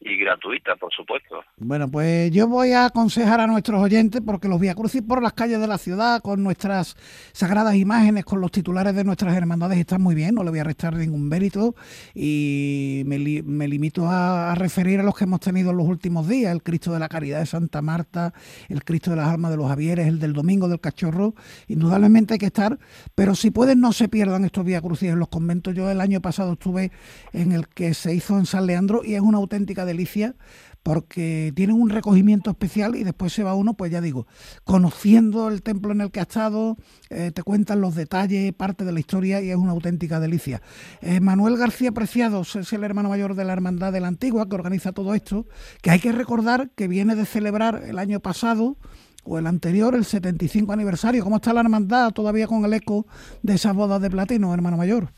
[0.00, 1.42] y gratuita, por supuesto.
[1.58, 5.34] Bueno, pues yo voy a aconsejar a nuestros oyentes, porque los Via Crucis por las
[5.34, 6.96] calles de la ciudad, con nuestras
[7.32, 10.64] sagradas imágenes, con los titulares de nuestras hermandades, están muy bien, no le voy a
[10.64, 11.74] restar ningún mérito,
[12.14, 16.52] y me, me limito a, referir a los que hemos tenido en los últimos días,
[16.52, 18.32] el Cristo de la Caridad de Santa Marta,
[18.68, 21.34] el Cristo de las Almas de los Javieres, el del Domingo del Cachorro,
[21.68, 22.78] indudablemente hay que estar,
[23.14, 25.74] pero si pueden no se pierdan estos Via Crucis en los conventos.
[25.74, 26.92] Yo el año pasado estuve
[27.32, 30.34] en el que se hizo en San Leandro y es una auténtica delicia
[30.82, 34.26] porque tienen un recogimiento especial y después se va uno, pues ya digo,
[34.64, 36.76] conociendo el templo en el que ha estado,
[37.10, 40.62] eh, te cuentan los detalles, parte de la historia y es una auténtica delicia.
[41.02, 44.54] Eh, Manuel García Preciado es el hermano mayor de la Hermandad de la Antigua que
[44.54, 45.46] organiza todo esto,
[45.82, 48.76] que hay que recordar que viene de celebrar el año pasado
[49.24, 51.22] o el anterior, el 75 aniversario.
[51.22, 53.06] ¿Cómo está la hermandad todavía con el eco
[53.42, 55.12] de esas bodas de platino, hermano mayor?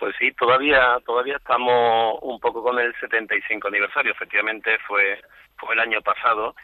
[0.00, 4.12] Pues sí, todavía todavía estamos un poco con el 75 aniversario.
[4.12, 5.20] Efectivamente fue
[5.58, 6.54] fue el año pasado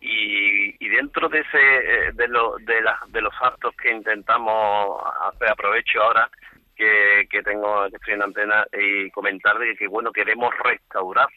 [0.00, 5.02] y, y dentro de ese eh, de, lo, de, la, de los actos que intentamos
[5.30, 6.30] hacer aprovecho ahora
[6.74, 11.28] que, que tengo que estoy en antena y comentar de que bueno queremos restaurar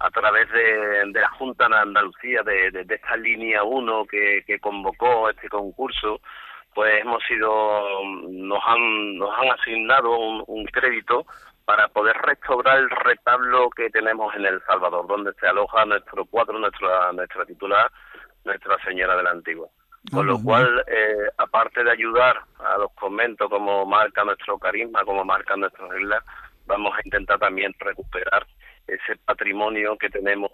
[0.00, 6.20] a través de, la Junta de Andalucía, de, esta línea 1 que, convocó este concurso,
[6.74, 11.26] pues hemos sido, nos han, nos han asignado un, crédito
[11.64, 16.58] para poder restaurar el retablo que tenemos en El Salvador, donde se aloja nuestro cuadro,
[16.58, 17.90] nuestra, nuestra titular,
[18.44, 19.68] Nuestra Señora de la Antigua.
[20.12, 25.24] Con lo cual, eh, aparte de ayudar a los conventos como marca nuestro carisma, como
[25.24, 26.22] marca nuestras reglas,
[26.66, 28.46] vamos a intentar también recuperar
[28.86, 30.50] ese patrimonio que tenemos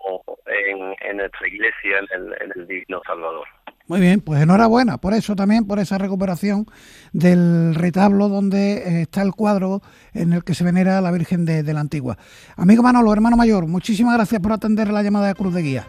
[0.47, 3.49] en, nuestra iglesia, en el, Divino Salvador.
[3.91, 6.65] Muy bien, pues enhorabuena por eso también, por esa recuperación
[7.13, 9.83] del retablo donde eh, está el cuadro
[10.15, 12.17] en el que se venera a la Virgen de, de la Antigua.
[12.57, 15.89] Amigo Manolo, hermano mayor, muchísimas gracias por atender la llamada de Cruz de Guía.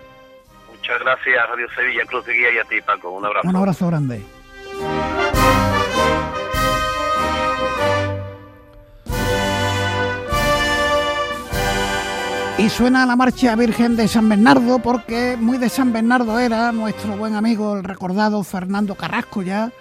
[0.75, 3.11] Muchas gracias, Radio Sevilla, Cruz de Guía y a ti, Paco.
[3.11, 3.47] Un abrazo.
[3.47, 4.23] Un abrazo grande.
[12.61, 17.17] Y suena la marcha Virgen de San Bernardo porque muy de San Bernardo era nuestro
[17.17, 19.71] buen amigo, el recordado Fernando Carrasco ya,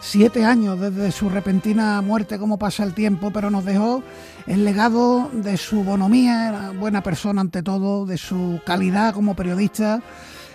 [0.00, 4.02] siete años desde su repentina muerte, como pasa el tiempo, pero nos dejó
[4.46, 10.00] el legado de su bonomía, buena persona ante todo, de su calidad como periodista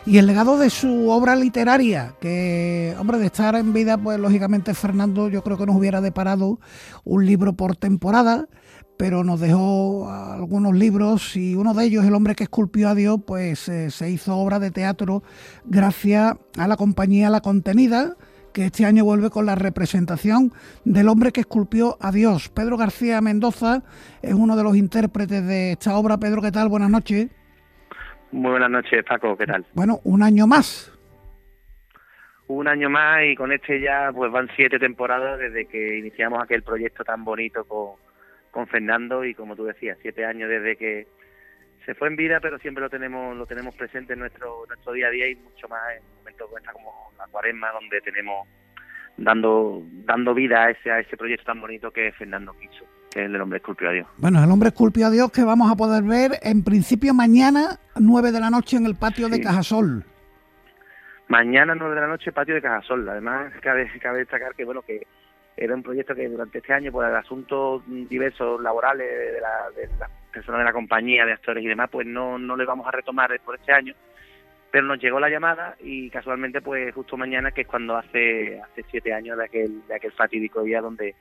[0.07, 4.73] y el legado de su obra literaria, que, hombre, de estar en vida, pues lógicamente
[4.73, 6.59] Fernando yo creo que nos hubiera deparado
[7.03, 8.47] un libro por temporada
[8.97, 13.19] pero nos dejó algunos libros y uno de ellos, El hombre que esculpió a Dios,
[13.25, 15.23] pues eh, se hizo obra de teatro
[15.65, 18.15] gracias a la compañía La Contenida,
[18.53, 20.53] que este año vuelve con la representación
[20.85, 22.49] del hombre que esculpió a Dios.
[22.49, 23.83] Pedro García Mendoza
[24.21, 26.17] es uno de los intérpretes de esta obra.
[26.17, 26.69] Pedro, ¿qué tal?
[26.69, 27.29] Buenas noches.
[28.31, 29.65] Muy buenas noches, Paco, ¿qué tal?
[29.73, 30.91] Bueno, un año más.
[32.47, 36.61] Un año más y con este ya pues van siete temporadas desde que iniciamos aquel
[36.61, 38.04] proyecto tan bonito con
[38.55, 41.07] con Fernando y como tú decías, siete años desde que
[41.85, 45.07] se fue en vida, pero siempre lo tenemos lo tenemos presente en nuestro nuestro día
[45.07, 48.47] a día y mucho más en momentos como la cuaresma, donde tenemos
[49.17, 53.29] dando dando vida a ese a ese proyecto tan bonito que Fernando quiso, que es
[53.29, 54.07] el hombre esculpió a Dios.
[54.15, 58.31] Bueno, el hombre esculpió a Dios que vamos a poder ver en principio mañana, nueve
[58.31, 60.05] de la noche en el patio de Cajasol.
[61.27, 63.09] Mañana, nueve de la noche, patio de Cajasol.
[63.09, 65.05] Además, cabe, cabe destacar que, bueno, que
[65.57, 70.09] era un proyecto que durante este año, por asuntos diversos laborales de, la, de las
[70.31, 73.39] personas de la compañía, de actores y demás, pues no, no le vamos a retomar
[73.41, 73.93] por este año.
[74.71, 78.83] Pero nos llegó la llamada y casualmente, pues justo mañana, que es cuando hace hace
[78.91, 81.15] siete años de aquel, de aquel fatídico día donde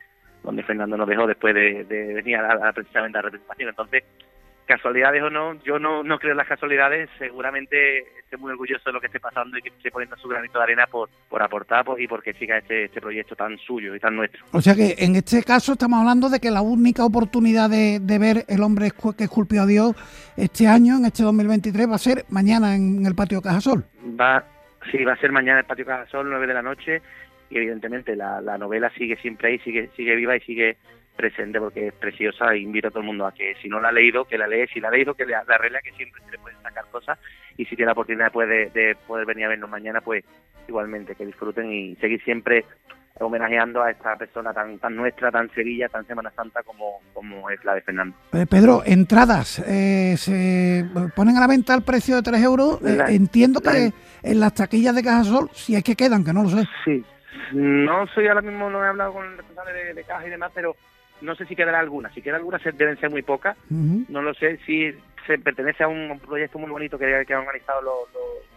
[0.44, 3.70] donde Fernando nos dejó después de, venir a, precisamente a la representación.
[3.70, 4.04] Entonces,
[4.66, 8.92] casualidades o no, yo no, no creo en las casualidades, seguramente estoy muy orgulloso de
[8.92, 11.84] lo que esté pasando y que esté poniendo su granito de arena por, por aportar
[11.84, 14.44] pues, y porque siga este, este proyecto tan suyo y tan nuestro.
[14.52, 18.44] O sea que en este caso estamos hablando de que la única oportunidad de, ver
[18.48, 19.94] el hombre que esculpió a Dios
[20.36, 23.84] este año, en este 2023, va a ser mañana en el patio Cajasol.
[24.18, 24.44] Va,
[24.90, 27.02] sí, va a ser mañana en el patio Cajasol, 9 de la noche
[27.50, 30.76] y evidentemente la, la novela sigue siempre ahí, sigue, sigue viva y sigue
[31.14, 33.88] presente porque es preciosa e invito a todo el mundo a que si no la
[33.88, 36.22] ha leído, que la lee, si la ha leído, que la, la regla que siempre
[36.24, 37.18] se le pueden sacar cosas
[37.56, 40.24] y si tiene la oportunidad de, de poder venir a vernos mañana, pues
[40.68, 42.64] igualmente que disfruten y seguir siempre
[43.20, 47.64] homenajeando a esta persona tan tan nuestra, tan Sevilla, tan Semana Santa como, como es
[47.64, 48.16] la de Fernando.
[48.32, 52.82] Eh, Pedro, entradas eh, se ponen a la venta al precio de 3 euros.
[52.82, 56.48] Eh, entiendo que en las taquillas de Cajasol, si es que quedan, que no lo
[56.48, 56.64] sé.
[56.84, 57.04] Sí,
[57.52, 60.50] no soy ahora mismo, no he hablado con el responsable de, de Caja y demás,
[60.52, 60.74] pero
[61.24, 64.58] no sé si quedará alguna, si queda alguna deben ser muy pocas, no lo sé,
[64.66, 64.92] si
[65.26, 68.08] se pertenece a un proyecto muy bonito que, que han organizado los,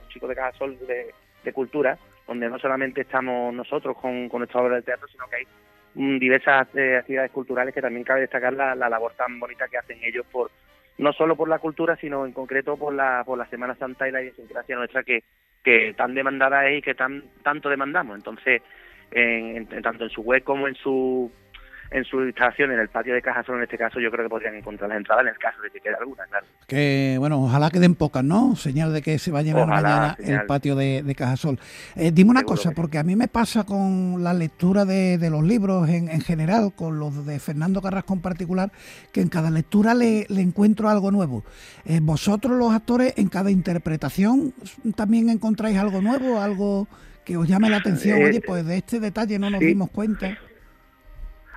[0.10, 4.76] chicos de Caja Sol de, Cultura, donde no solamente estamos nosotros con, con nuestra obra
[4.76, 9.14] de teatro, sino que hay diversas eh, actividades culturales que también cabe destacar la, labor
[9.14, 10.52] tan bonita que hacen ellos por
[10.98, 14.12] no solo por la cultura, sino en concreto por la, por la Semana Santa y
[14.12, 15.24] la idiosincrasia nuestra que,
[15.64, 18.18] que tan demandada es y que tan tanto demandamos.
[18.18, 18.62] Entonces,
[19.12, 21.32] en, tanto en su web como en su
[21.92, 24.56] en su instalación en el patio de Cajasol, en este caso, yo creo que podrían
[24.56, 26.46] encontrar las entradas en el caso de que quede alguna, claro.
[26.68, 28.56] Que, bueno, ojalá queden pocas, ¿no?
[28.56, 31.60] Señal de que se va a llenar mañana el patio de, de Cajasol.
[31.96, 35.90] Eh, dime una cosa, porque a mí me pasa con la lectura de, los libros
[35.90, 38.72] en, general, con los de Fernando Carrasco en particular,
[39.12, 41.44] que en cada lectura le, encuentro algo nuevo.
[41.86, 44.54] Eh, vosotros, los actores, en cada interpretación,
[44.96, 46.88] ¿también encontráis algo nuevo, algo
[47.26, 48.20] que os llame la atención?
[48.20, 50.38] Eh, Oye, pues de este detalle no nos dimos cuenta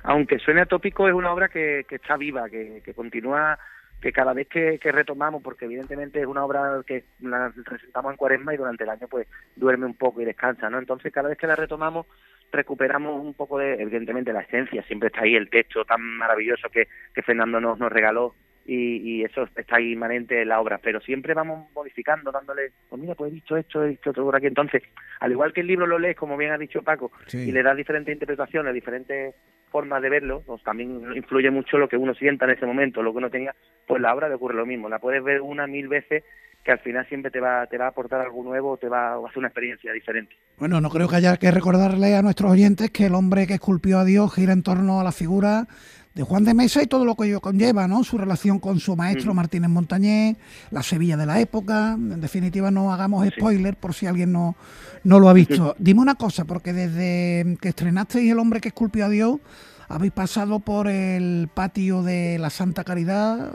[0.03, 3.57] aunque suene atópico, es una obra que, que está viva, que, que continúa,
[4.01, 8.53] que cada vez que, retomamos, porque evidentemente es una obra que la presentamos en cuaresma
[8.53, 10.79] y durante el año pues duerme un poco y descansa, ¿no?
[10.79, 12.07] Entonces cada vez que la retomamos
[12.51, 16.89] recuperamos un poco de, evidentemente la esencia, siempre está ahí el texto tan maravilloso que,
[17.13, 18.35] que Fernando nos, nos regaló
[18.65, 23.31] y, eso está inmanente en la obra, pero siempre vamos modificando, dándole, pues mira, pues
[23.31, 24.47] he dicho esto, he dicho otro por aquí.
[24.47, 24.83] Entonces,
[25.19, 27.75] al igual que el libro lo lees, como bien ha dicho Paco, y le das
[27.75, 29.35] diferentes interpretaciones, diferentes
[29.71, 33.11] formas de verlo, pues también influye mucho lo que uno sienta en ese momento, lo
[33.11, 33.55] que uno tenga,
[33.87, 36.23] pues la obra le ocurre lo mismo, la puedes ver una, mil veces
[36.63, 39.25] que al final siempre te va, te va a aportar algo nuevo, te va a
[39.25, 40.35] hacer una experiencia diferente.
[40.57, 43.97] Bueno, no creo que haya que recordarle a nuestros oyentes que el hombre que esculpió
[43.97, 45.65] a Dios gira en torno a la figura
[46.13, 48.03] de Juan de Mesa y todo lo que ello conlleva, ¿no?
[48.03, 50.35] Su relación con su maestro Martínez Montañés,
[50.69, 51.93] la Sevilla de la época.
[51.93, 54.55] En definitiva, no hagamos spoiler por si alguien no,
[55.03, 55.75] no lo ha visto.
[55.79, 59.39] Dime una cosa, porque desde que estrenasteis El hombre que esculpió a Dios,
[59.87, 63.53] habéis pasado por el patio de la Santa Caridad.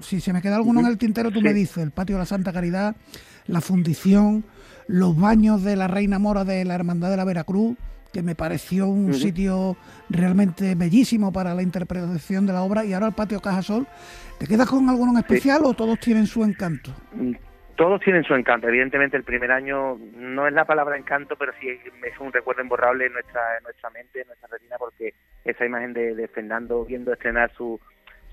[0.00, 2.26] Si se me queda alguno en el tintero, tú me dices, el patio de la
[2.26, 2.96] Santa Caridad,
[3.46, 4.44] la fundición,
[4.86, 7.76] los baños de la Reina Mora de la Hermandad de la Veracruz
[8.14, 9.76] que me pareció un sitio
[10.08, 13.88] realmente bellísimo para la interpretación de la obra, y ahora el patio Cajasol.
[14.38, 16.92] ¿Te quedas con alguno en especial o todos tienen su encanto?
[17.12, 17.32] Mm,
[17.74, 18.68] todos tienen su encanto.
[18.68, 23.06] Evidentemente, el primer año no es la palabra encanto, pero sí es un recuerdo imborrable
[23.06, 25.12] en nuestra, en nuestra mente, en nuestra retina, porque
[25.44, 27.80] esa imagen de, Fernando viendo estrenar su,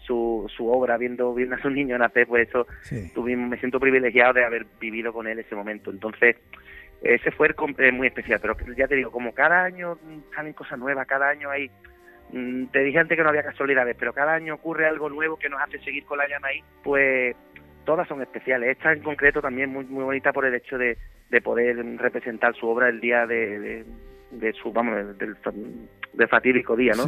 [0.05, 2.67] su, su obra, viendo, viendo a su niño nacer, pues eso
[3.15, 5.89] tuvimos, me siento privilegiado de haber vivido con él ese momento.
[5.89, 6.35] Entonces,
[7.01, 9.97] ese fue eh, muy especial, pero ya te digo, como cada año
[10.35, 11.69] salen cosas nuevas, cada año hay...
[12.31, 15.49] Mm, te dije antes que no había casualidades, pero cada año ocurre algo nuevo que
[15.49, 17.35] nos hace seguir con la llama ahí, pues
[17.85, 18.69] todas son especiales.
[18.69, 20.97] Esta en concreto también muy muy bonita por el hecho de,
[21.29, 23.83] de poder representar su obra el día de,
[24.31, 25.35] de, su, vamos, del,
[26.13, 27.05] del fatídico día, ¿no?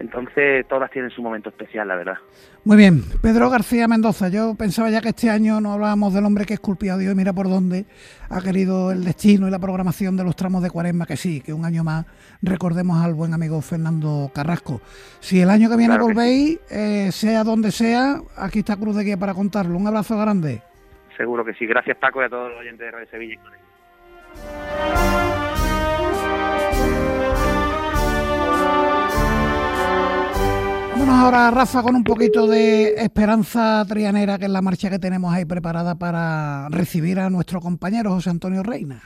[0.00, 2.16] Entonces todas tienen su momento especial, la verdad.
[2.64, 6.46] Muy bien, Pedro García Mendoza, yo pensaba ya que este año no hablábamos del hombre
[6.46, 7.84] que esculpió a Dios y mira por dónde
[8.30, 11.52] ha querido el destino y la programación de los tramos de cuaresma, que sí, que
[11.52, 12.06] un año más
[12.40, 14.80] recordemos al buen amigo Fernando Carrasco.
[15.20, 19.18] Si el año que viene volvéis, eh, sea donde sea, aquí está Cruz de Guía
[19.18, 19.76] para contarlo.
[19.76, 20.62] Un abrazo grande.
[21.18, 21.66] Seguro que sí.
[21.66, 23.38] Gracias Paco y a todos los oyentes de Radio Sevilla.
[31.12, 35.44] Ahora, Rafa, con un poquito de esperanza trianera, que es la marcha que tenemos ahí
[35.44, 39.02] preparada para recibir a nuestro compañero José Antonio Reina.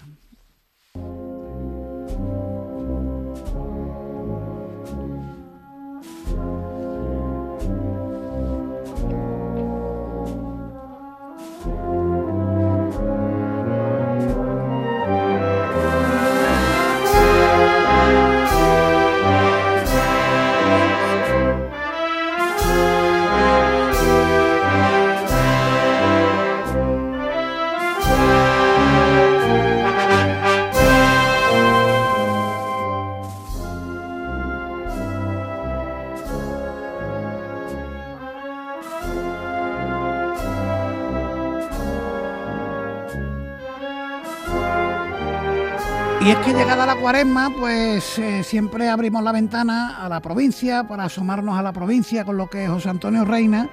[46.24, 50.84] Y es que llegada la cuaresma, pues eh, siempre abrimos la ventana a la provincia
[50.84, 53.68] para asomarnos a la provincia con lo que José Antonio Reina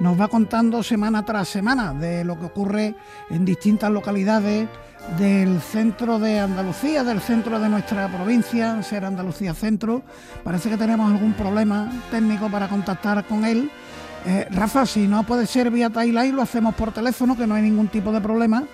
[0.00, 2.94] nos va contando semana tras semana de lo que ocurre
[3.28, 4.68] en distintas localidades
[5.18, 10.02] del centro de Andalucía, del centro de nuestra provincia, ser Andalucía Centro.
[10.42, 13.70] Parece que tenemos algún problema técnico para contactar con él.
[14.24, 17.62] Eh, Rafa, si no puede ser vía Tailai, lo hacemos por teléfono, que no hay
[17.62, 18.64] ningún tipo de problema.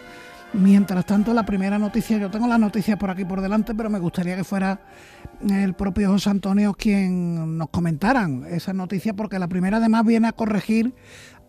[0.55, 3.99] Mientras tanto, la primera noticia, yo tengo las noticias por aquí por delante, pero me
[3.99, 4.81] gustaría que fuera
[5.49, 10.33] el propio José Antonio quien nos comentaran esa noticia, porque la primera además viene a
[10.33, 10.95] corregir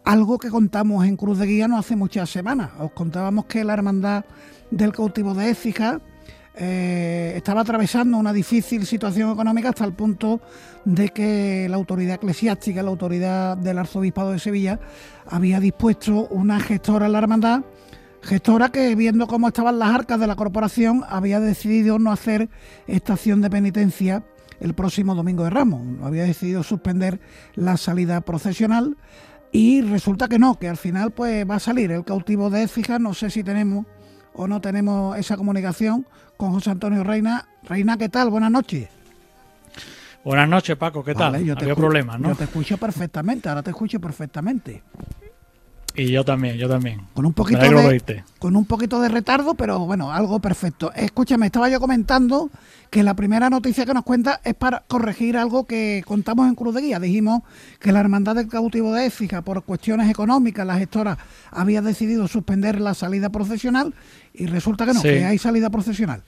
[0.03, 2.71] algo que contamos en Cruz de Guía no hace muchas semanas.
[2.79, 4.25] Os contábamos que la Hermandad
[4.71, 6.01] del Cautivo de Écija
[6.55, 10.41] eh, estaba atravesando una difícil situación económica hasta el punto
[10.83, 14.79] de que la autoridad eclesiástica, la autoridad del Arzobispado de Sevilla,
[15.29, 17.61] había dispuesto una gestora en la hermandad
[18.21, 22.49] gestora que viendo cómo estaban las arcas de la corporación había decidido no hacer
[22.87, 24.23] estación de penitencia
[24.59, 25.81] el próximo domingo de Ramos.
[26.03, 27.19] Había decidido suspender
[27.55, 28.97] la salida procesional
[29.51, 32.99] y resulta que no, que al final pues va a salir el cautivo de Écija.
[32.99, 33.85] No sé si tenemos
[34.33, 36.05] o no tenemos esa comunicación
[36.37, 37.47] con José Antonio Reina.
[37.63, 38.29] Reina, ¿qué tal?
[38.29, 38.89] Buenas noches.
[40.23, 41.43] Buenas noches, Paco, ¿qué tal?
[41.43, 42.29] yo te problemas, ¿no?
[42.29, 44.83] Yo te escucho perfectamente, ahora te escucho perfectamente.
[45.99, 47.01] Y yo también, yo también.
[47.13, 50.93] Con un poquito de, con un poquito de retardo, pero bueno, algo perfecto.
[50.93, 52.49] Escúchame, estaba yo comentando
[52.89, 56.73] que la primera noticia que nos cuenta es para corregir algo que contamos en Cruz
[56.73, 56.99] de Guía.
[57.01, 57.43] Dijimos
[57.79, 61.17] que la Hermandad del Cautivo de Écija, por cuestiones económicas, la gestora
[61.51, 63.93] había decidido suspender la salida procesional
[64.33, 66.23] y resulta que no, que hay salida procesional.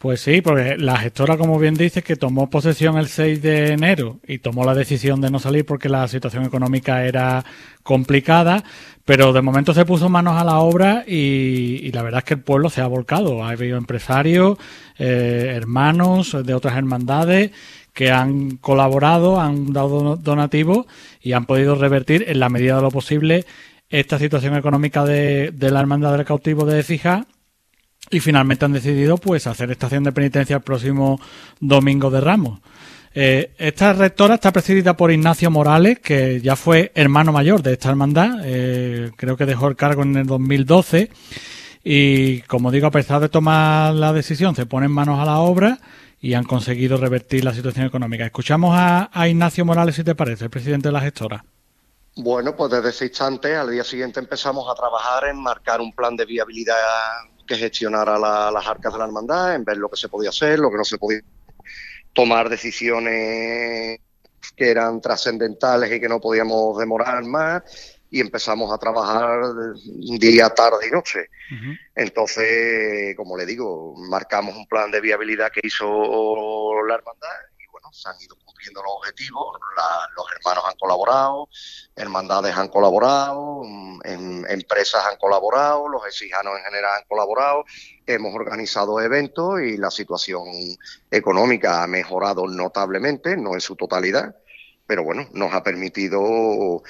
[0.00, 4.18] Pues sí, porque la gestora, como bien dice, que tomó posesión el 6 de enero
[4.26, 7.44] y tomó la decisión de no salir porque la situación económica era
[7.82, 8.64] complicada,
[9.04, 12.40] pero de momento se puso manos a la obra y, la verdad es que el
[12.40, 13.44] pueblo se ha volcado.
[13.44, 14.56] Ha habido empresarios,
[14.98, 17.50] eh, hermanos de otras hermandades
[17.92, 20.86] que han colaborado, han dado donativos
[21.20, 23.44] y han podido revertir en la medida de lo posible
[23.90, 27.26] esta situación económica de, de la Hermandad del Cautivo de Fija
[28.08, 31.20] y finalmente han decidido pues hacer estación de penitencia el próximo
[31.58, 32.60] domingo de Ramos.
[33.12, 37.90] Eh, esta rectora está presidida por Ignacio Morales, que ya fue hermano mayor de esta
[37.90, 41.10] hermandad, eh, creo que dejó el cargo en el 2012
[41.82, 45.78] y como digo, a pesar de tomar la decisión, se ponen manos a la obra
[46.20, 48.26] y han conseguido revertir la situación económica.
[48.26, 51.44] Escuchamos a, Ignacio Morales, si te parece, el presidente de la gestora.
[52.16, 56.16] Bueno, pues desde ese instante, al día siguiente empezamos a trabajar en marcar un plan
[56.16, 56.76] de viabilidad
[57.50, 60.70] que gestionara las arcas de la hermandad, en ver lo que se podía hacer, lo
[60.70, 61.20] que no se podía
[62.12, 63.98] tomar decisiones
[64.54, 69.40] que eran trascendentales y que no podíamos demorar más y empezamos a trabajar
[70.20, 71.28] día, tarde y noche.
[71.96, 77.88] Entonces, como le digo, marcamos un plan de viabilidad que hizo la hermandad y bueno,
[77.92, 79.58] se han ido cumpliendo los objetivos,
[80.16, 81.48] los hermanos han colaborado,
[81.96, 83.62] hermandades han colaborado,
[84.04, 87.64] em, empresas han colaborado, los exijanos en general han colaborado,
[88.06, 90.44] hemos organizado eventos y la situación
[91.10, 94.36] económica ha mejorado notablemente, no en su totalidad,
[94.90, 96.82] pero bueno, nos ha permitido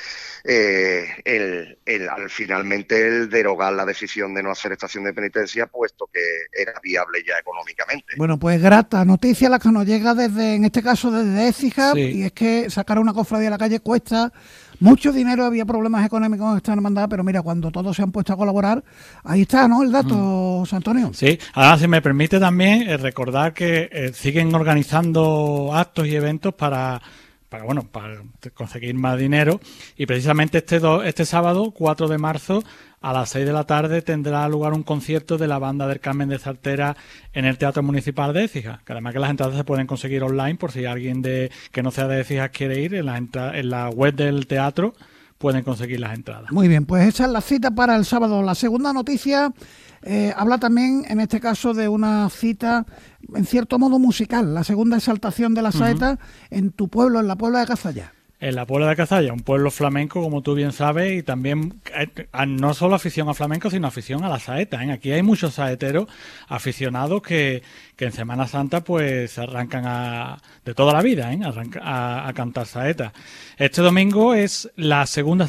[0.43, 5.67] eh, el, el, al finalmente el derogar la decisión de no hacer estación de penitencia,
[5.67, 6.19] puesto que
[6.51, 8.15] era viable ya económicamente.
[8.17, 12.23] Bueno, pues grata noticia la que nos llega desde, en este caso desde Écija, y
[12.23, 14.33] es que sacar una cofradía a la calle cuesta
[14.79, 18.33] mucho dinero, había problemas económicos en esta hermandad, pero mira, cuando todos se han puesto
[18.33, 18.83] a colaborar,
[19.25, 19.83] ahí está, ¿no?
[19.83, 20.75] El dato, mm.
[20.75, 21.11] Antonio.
[21.13, 26.55] Sí, ahora si me permite también eh, recordar que eh, siguen organizando actos y eventos
[26.55, 27.03] para
[27.51, 28.23] para bueno para
[28.55, 29.61] conseguir más dinero
[29.97, 32.63] y precisamente este este sábado 4 de marzo
[33.03, 36.29] a las 6 de la tarde tendrá lugar un concierto de la banda del Carmen
[36.29, 36.97] de Sartera
[37.33, 40.55] en el Teatro Municipal de Écija que además que las entradas se pueden conseguir online
[40.55, 43.91] por si alguien de que no sea de Écija quiere ir en la en la
[43.91, 44.95] web del teatro
[45.41, 46.53] pueden conseguir las entradas.
[46.53, 48.43] Muy bien, pues esa es la cita para el sábado.
[48.43, 49.55] La segunda noticia
[50.03, 52.87] eh, habla también, en este caso, de una cita,
[53.35, 56.19] en cierto modo, musical, la segunda exaltación de la saeta
[56.51, 59.71] en tu pueblo, en la Puebla de Cazalla en la Puebla de Cazalla, un pueblo
[59.71, 64.25] flamenco, como tú bien sabes, y también eh, no solo afición a flamenco, sino afición
[64.25, 64.83] a la saeta.
[64.83, 64.91] ¿eh?
[64.91, 66.09] Aquí hay muchos saeteros
[66.49, 67.63] aficionados que,
[67.99, 71.41] en Semana Santa pues arrancan a, de toda la vida ¿eh?
[71.83, 73.13] a, cantar saeta.
[73.59, 75.47] Este domingo es la segunda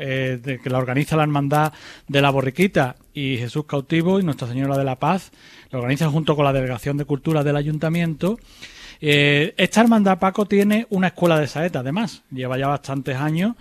[0.00, 1.72] saltación de, que la organiza la Hermandad
[2.08, 5.30] de la Borriquita y Jesús Cautivo y Nuestra Señora de la Paz.
[5.70, 8.38] Lo organiza junto con la Delegación de Cultura del Ayuntamiento.
[9.00, 13.56] Eh, esta hermandad Paco tiene una escuela de saeta, además, lleva ya bastantes años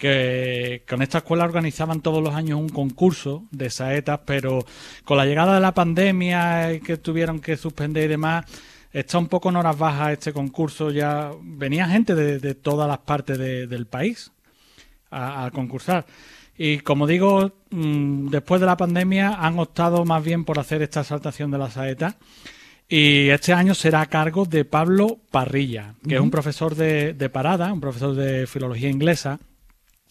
[0.00, 4.64] que con esta escuela organizaban todos los años un concurso de saetas, pero
[5.04, 8.46] con la llegada de la pandemia y que tuvieron que suspender y demás,
[8.92, 10.92] está un poco en horas bajas este concurso.
[10.92, 14.30] Ya venía gente de, todas las partes del país
[15.10, 16.06] a, concursar.
[16.56, 21.00] Y como digo, mm, después de la pandemia han optado más bien por hacer esta
[21.00, 22.16] exaltación de la saeta
[22.88, 27.70] y este año será a cargo de Pablo Parrilla, que es un profesor de, parada,
[27.70, 29.38] un profesor de filología inglesa,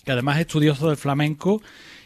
[0.05, 1.59] que además es estudioso del flamenco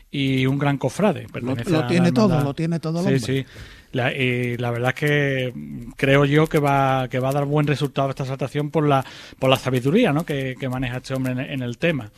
[0.09, 1.27] y un gran cofrade.
[1.41, 1.55] Lo,
[1.87, 3.03] tiene todo, lo tiene todo.
[3.03, 3.45] Sí, sí.
[3.91, 5.53] La, y la verdad es que
[5.97, 9.03] creo yo que va, que va a dar buen resultado esta saltación por la,
[9.39, 10.25] por la sabiduría ¿no?
[10.25, 12.09] que, maneja este hombre en el tema.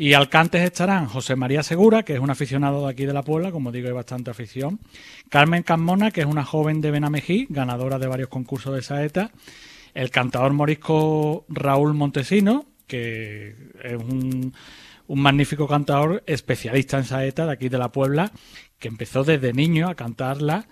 [0.00, 3.24] Y al cantes estarán José María Segura, que es un aficionado de aquí de la
[3.24, 4.78] Puebla, como digo, hay bastante afición.
[5.28, 9.32] Carmen Carmona, que es una joven de Benamejí, ganadora de varios concursos de saeta.
[9.94, 14.54] El cantador morisco Raúl Montesino, que es un,
[15.08, 18.30] un magnífico cantador especialista en saeta de aquí de la Puebla,
[18.78, 20.68] que empezó desde niño a cantarla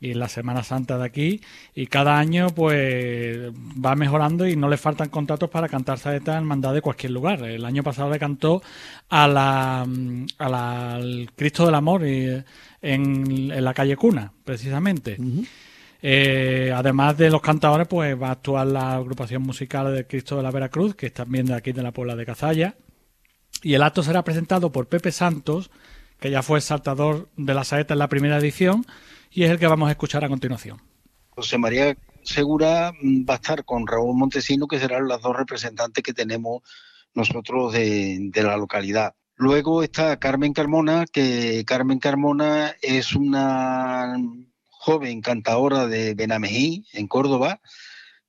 [0.00, 1.40] y en la Semana Santa de aquí
[1.74, 6.44] y cada año pues va mejorando y no le faltan contratos para cantar saeta en
[6.44, 7.42] mandado de cualquier lugar.
[7.44, 8.62] El año pasado le cantó
[9.08, 9.86] a la,
[10.38, 12.44] al Cristo del Amor en,
[12.82, 15.16] en, la calle Cuna, precisamente.
[16.02, 20.42] Eh, además de los cantadores, pues va a actuar la agrupación musical del Cristo de
[20.42, 22.76] la Veracruz, que está viendo aquí de la Puebla de Cazalla.
[23.62, 25.70] Y el acto será presentado por Pepe Santos,
[26.20, 28.84] que ya fue saltador de la saeta en la primera edición,
[29.36, 30.80] y es el que vamos a escuchar a continuación.
[31.28, 32.92] José María Segura
[33.28, 36.62] va a estar con Raúl Montesino, que serán las dos representantes que tenemos
[37.12, 39.14] nosotros de, la localidad.
[39.34, 44.16] Luego está Carmen Carmona, que Carmen Carmona es una
[44.70, 47.60] joven cantadora de Benamejí, en Córdoba,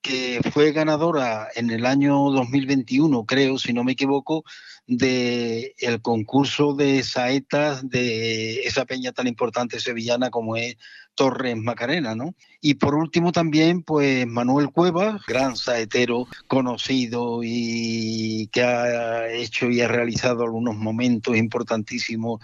[0.02, 4.43] que fue ganadora en el año 2021, creo, si no me equivoco,
[4.86, 10.78] de el concurso de saetas de esa peña tan importante sevillana como es
[11.18, 12.36] Torres Macarena, ¿no?
[12.61, 19.82] Y por último también, pues Manuel Cueva, gran saetero conocido y que ha hecho y
[19.82, 22.39] ha realizado algunos momentos importantísimos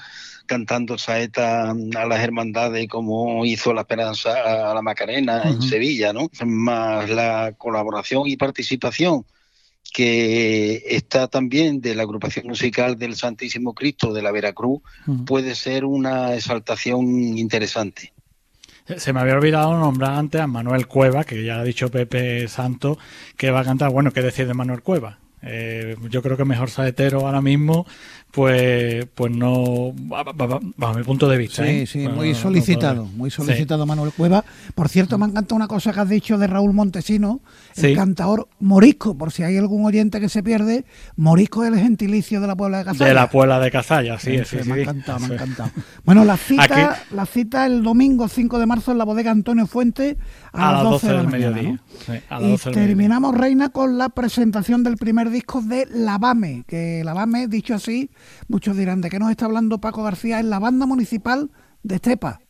[0.47, 6.29] cantando saeta a las hermandades como hizo la Esperanza a la Macarena en Sevilla, ¿no?
[6.43, 9.23] Más la colaboración y participación
[9.93, 14.81] que está también de la agrupación musical del Santísimo Cristo de la Veracruz,
[15.27, 18.12] puede ser una exaltación interesante.
[18.85, 22.97] Se me había olvidado nombrar antes a Manuel Cueva, que ya ha dicho Pepe Santo
[23.37, 23.91] que va a cantar.
[23.91, 25.19] Bueno, ¿qué decir de Manuel Cueva?
[25.41, 27.85] Eh, yo creo que mejor saetero ahora mismo
[28.33, 31.85] pues pues no bajo mi punto de vista sí ¿eh?
[31.85, 34.43] sí muy solicitado muy solicitado Manuel Cueva.
[34.73, 37.41] Por cierto me encanta una cosa que has dicho de Raúl Montesino
[37.75, 40.83] el cantador morisco por si hay algún oyente que se pierde
[41.15, 44.39] morisco es el gentilicio de la Puebla de Cazalla de la Puebla de Cazalla sí,
[44.45, 45.69] sí, me ha encantado me ha encantado.
[46.03, 50.17] Bueno la cita la cita el domingo 5 de marzo en la bodega Antonio Fuente
[50.53, 51.79] a, las 12, del mediodía
[52.41, 58.09] y terminamos reina con la presentación del primer disco de Lavame que Lavame dicho así
[58.47, 60.39] Muchos dirán, ¿de qué nos está hablando Paco García?
[60.39, 61.49] Es la banda municipal
[61.83, 62.41] de Estepa.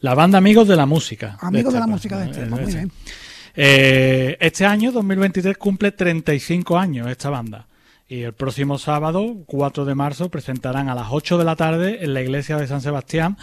[0.00, 1.36] La banda Amigos de la Música.
[1.40, 2.92] Amigos de, la Música de Estepa, muy bien.
[3.54, 7.66] Eh, este año, 2023, cumple 35 años esta banda.
[8.08, 12.14] Y el próximo sábado, 4 de marzo, presentarán a las 8 de la tarde en
[12.14, 13.36] la iglesia de San Sebastián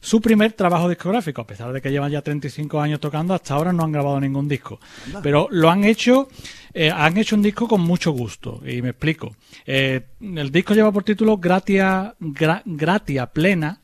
[0.00, 1.42] su primer trabajo discográfico.
[1.42, 4.48] A pesar de que llevan ya 35 años tocando, hasta ahora no han grabado ningún
[4.48, 4.80] disco.
[5.22, 6.28] Pero lo han hecho,
[6.74, 8.60] eh, han hecho un disco con mucho gusto.
[8.66, 9.36] Y me explico.
[9.66, 13.80] Eh, el disco lleva por título Gratia, Gratia Plena.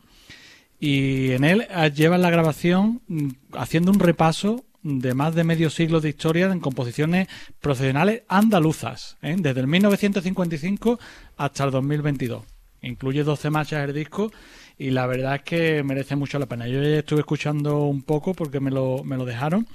[0.78, 5.70] Y en él eh, llevan la grabación mm, haciendo un repaso de más de medio
[5.70, 7.26] siglo de historia en composiciones
[7.58, 11.00] profesionales andaluzas, desde el 1955
[11.38, 12.44] hasta el 2022.
[12.82, 14.30] Incluye 12 marchas el disco
[14.78, 16.66] y la verdad es que merece mucho la pena.
[16.66, 19.66] Yo ya estuve escuchando un poco porque me lo, me lo dejaron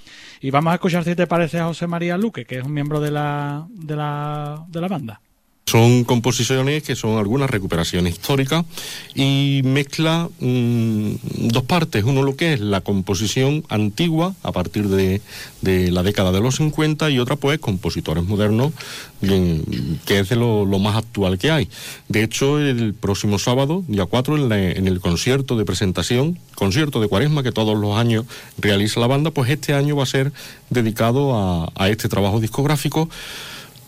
[0.41, 2.99] y vamos a escuchar si te parece a José María Luque, que es un miembro
[2.99, 5.21] de la, de la, de la banda.
[5.69, 8.65] Son composiciones que son algunas recuperaciones históricas
[9.13, 11.11] y mezcla mm,
[11.49, 12.03] dos partes.
[12.05, 15.21] Uno lo que es la composición antigua a partir de,
[15.61, 18.73] la década de los 50 y otra pues compositores modernos
[19.21, 21.69] que es de lo, más actual que hay.
[22.07, 27.43] De hecho, el próximo sábado, día 4, en, el concierto de presentación, concierto de cuaresma
[27.43, 28.25] que todos los años
[28.57, 30.31] realiza la banda, pues este año va a ser
[30.71, 33.07] dedicado a, a este trabajo discográfico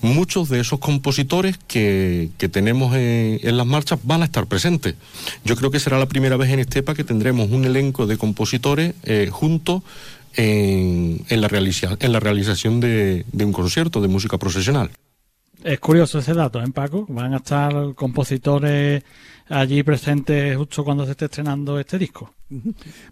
[0.02, 4.96] muchos de esos compositores que, tenemos en, las marchas van a estar presentes.
[5.46, 8.94] Yo creo que será la primera vez en Estepa que tendremos un elenco de compositores
[9.04, 9.84] eh, juntos
[10.36, 14.92] en, la en la realización de, de un concierto de música profesional.
[15.64, 17.06] Es curioso ese dato, ¿eh, Paco?
[17.08, 19.04] Van a estar compositores
[19.48, 22.34] allí presentes justo cuando se esté estrenando este disco.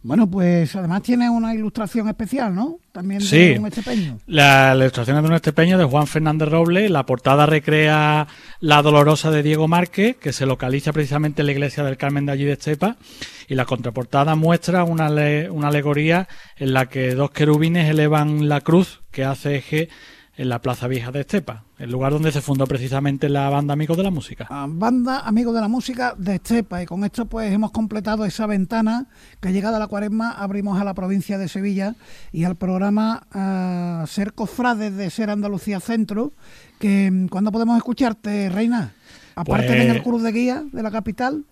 [0.03, 2.79] Bueno, pues además tiene una ilustración especial, ¿no?
[2.91, 4.19] También de un estepeño.
[4.27, 6.91] La, ilustración es de un estepeño de Juan Fernández Robles.
[6.91, 8.27] La portada recrea
[8.59, 12.33] la dolorosa de Diego Márquez, que se localiza precisamente en la iglesia del Carmen de
[12.33, 12.97] allí de Estepa.
[13.47, 15.09] Y la contraportada muestra una,
[15.51, 16.27] una alegoría
[16.57, 19.89] en la que dos querubines elevan la cruz que hace eje
[20.39, 23.97] en la Plaza Vieja de Estepa, el lugar donde se fundó precisamente la banda Amigos
[23.97, 24.47] de la Música.
[24.69, 29.07] Banda Amigos de la Música de Estepa y con esto pues hemos completado esa ventana
[29.41, 31.95] que llegada la cuaresma abrimos a la provincia de Sevilla
[32.31, 36.31] y al programa uh, Ser Cofrades de Ser Andalucía Centro,
[36.79, 38.93] que mm, ¿cuándo podemos escucharte, Reina?
[39.35, 41.43] Aparte en el pues Cruz de Guía de la capital.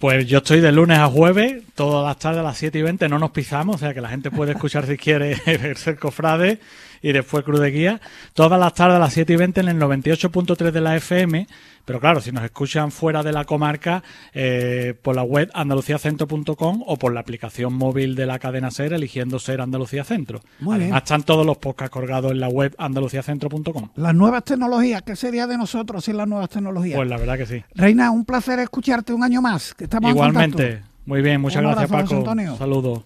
[0.00, 3.08] Pues yo estoy de lunes a jueves, todas las tardes a las 7 y 20,
[3.08, 5.36] no nos pisamos, o sea que la gente puede escuchar si quiere
[5.76, 6.58] ser cofrade
[7.02, 8.00] y después Cruz de Guía,
[8.32, 11.46] todas las tardes a las 7 y 20 en el 98.3 de la FM,
[11.84, 16.96] pero claro, si nos escuchan fuera de la comarca, eh, por la web andaluciacentro.com o
[16.96, 20.40] por la aplicación móvil de la cadena SER, eligiendo SER Andalucía Centro.
[20.64, 23.88] Además, están todos los podcasts colgados en la web andaluciacentro.com.
[23.96, 26.96] Las nuevas tecnologías, ¿qué sería de nosotros sin las nuevas tecnologías?
[26.96, 27.64] Pues la verdad que sí.
[27.74, 29.74] Reina, un placer escucharte un año más.
[29.74, 30.82] Que estamos Igualmente.
[31.04, 32.24] Muy bien, muchas gracias Paco.
[32.56, 33.02] Saludos.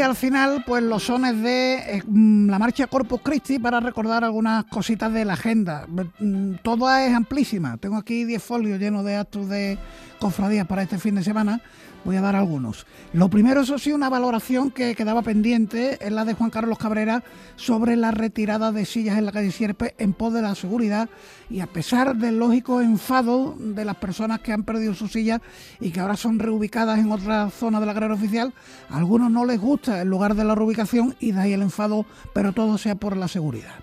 [0.00, 4.64] Al final, pues los sones de eh, mm, la marcha Corpus Christi para recordar algunas
[4.64, 5.86] cositas de la agenda.
[6.18, 7.76] Mm, toda es amplísima.
[7.76, 9.78] Tengo aquí 10 folios llenos de actos de
[10.18, 11.60] cofradías para este fin de semana.
[12.08, 12.86] Voy a dar algunos.
[13.12, 17.22] Lo primero, eso sí, una valoración que quedaba pendiente es la de Juan Carlos Cabrera
[17.56, 21.10] sobre la retirada de sillas en la calle Sierpe en pos de la seguridad
[21.50, 25.42] y a pesar del lógico enfado de las personas que han perdido sus sillas
[25.80, 28.54] y que ahora son reubicadas en otra zona de la carrera oficial,
[28.88, 32.06] a algunos no les gusta el lugar de la reubicación y de ahí el enfado,
[32.32, 33.74] pero todo sea por la seguridad.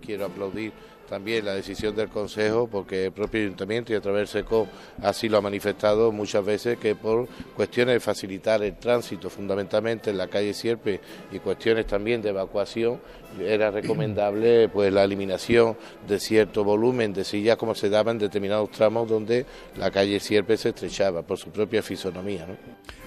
[0.00, 0.72] Quiero aplaudir
[1.08, 4.66] también la decisión del Consejo, porque el propio Ayuntamiento y a través del SECO
[5.02, 10.18] así lo ha manifestado muchas veces, que por cuestiones de facilitar el tránsito fundamentalmente en
[10.18, 11.00] la calle Sierpe
[11.32, 13.00] y cuestiones también de evacuación,
[13.40, 15.76] era recomendable pues la eliminación
[16.06, 19.46] de cierto volumen de sillas como se daba en determinados tramos donde
[19.76, 22.46] la calle Sierpe se estrechaba por su propia fisonomía.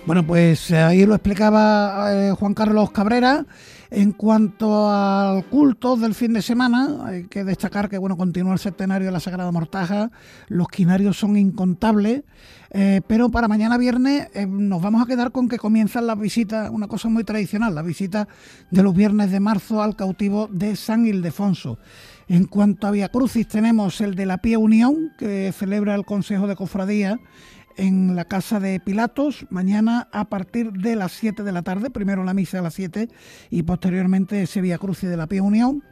[0.05, 3.45] Bueno, pues eh, ahí lo explicaba eh, Juan Carlos Cabrera.
[3.89, 8.59] En cuanto al culto del fin de semana, hay que destacar que bueno, continúa el
[8.59, 10.11] centenario de la Sagrada Mortaja,
[10.49, 12.23] los quinarios son incontables,
[12.71, 16.69] eh, pero para mañana viernes eh, nos vamos a quedar con que comienzan las visitas,
[16.69, 18.27] una cosa muy tradicional, la visita
[18.71, 21.79] de los viernes de marzo al cautivo de San Ildefonso.
[22.27, 26.45] En cuanto a Via Crucis, tenemos el de la Pía Unión, que celebra el Consejo
[26.45, 27.21] de Cofradía
[27.77, 32.23] en la casa de Pilatos, mañana a partir de las 7 de la tarde, primero
[32.23, 33.07] la misa a las 7
[33.49, 35.83] y posteriormente ese Vía Crucis de la Pía Unión.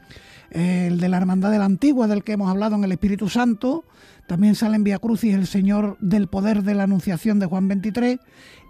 [0.51, 3.83] El de la Hermandad de la Antigua, del que hemos hablado en el Espíritu Santo,
[4.27, 8.19] también sale en Vía Crucis el Señor del Poder de la Anunciación de Juan 23,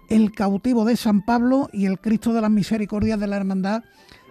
[0.08, 3.82] el cautivo de San Pablo y el Cristo de las Misericordias de la Hermandad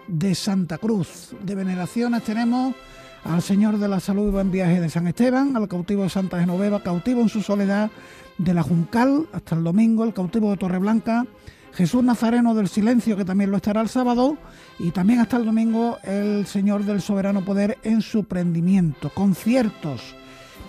[0.08, 1.36] de Santa Cruz.
[1.44, 2.76] De veneraciones tenemos
[3.24, 6.40] al Señor de la Salud y Buen Viaje de San Esteban, al cautivo de Santa
[6.40, 7.90] Genoveva, cautivo en su soledad
[8.38, 11.26] de la Juncal hasta el domingo, el cautivo de Torreblanca,
[11.74, 14.38] Jesús Nazareno del Silencio, que también lo estará el sábado,
[14.80, 19.10] y también hasta el domingo el Señor del Soberano Poder en su prendimiento.
[19.10, 20.16] Conciertos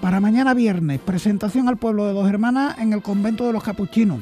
[0.01, 4.21] para mañana viernes, presentación al pueblo de Dos Hermanas en el convento de los Capuchinos.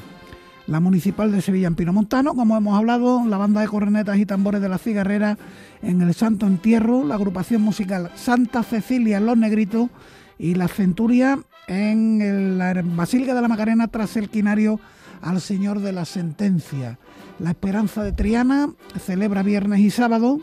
[0.67, 4.63] La municipal de Sevilla en Pinomontano, como hemos hablado, la banda de cornetas y tambores
[4.63, 5.37] de la cigarrera
[5.83, 9.91] en el Santo Entierro, la agrupación musical Santa Cecilia en Los Negritos
[10.39, 14.81] y la Centuria en la Basílica de la Macarena tras el quinario
[15.23, 16.99] al Señor de la Sentencia.
[17.39, 20.41] La Esperanza de Triana celebra viernes y sábado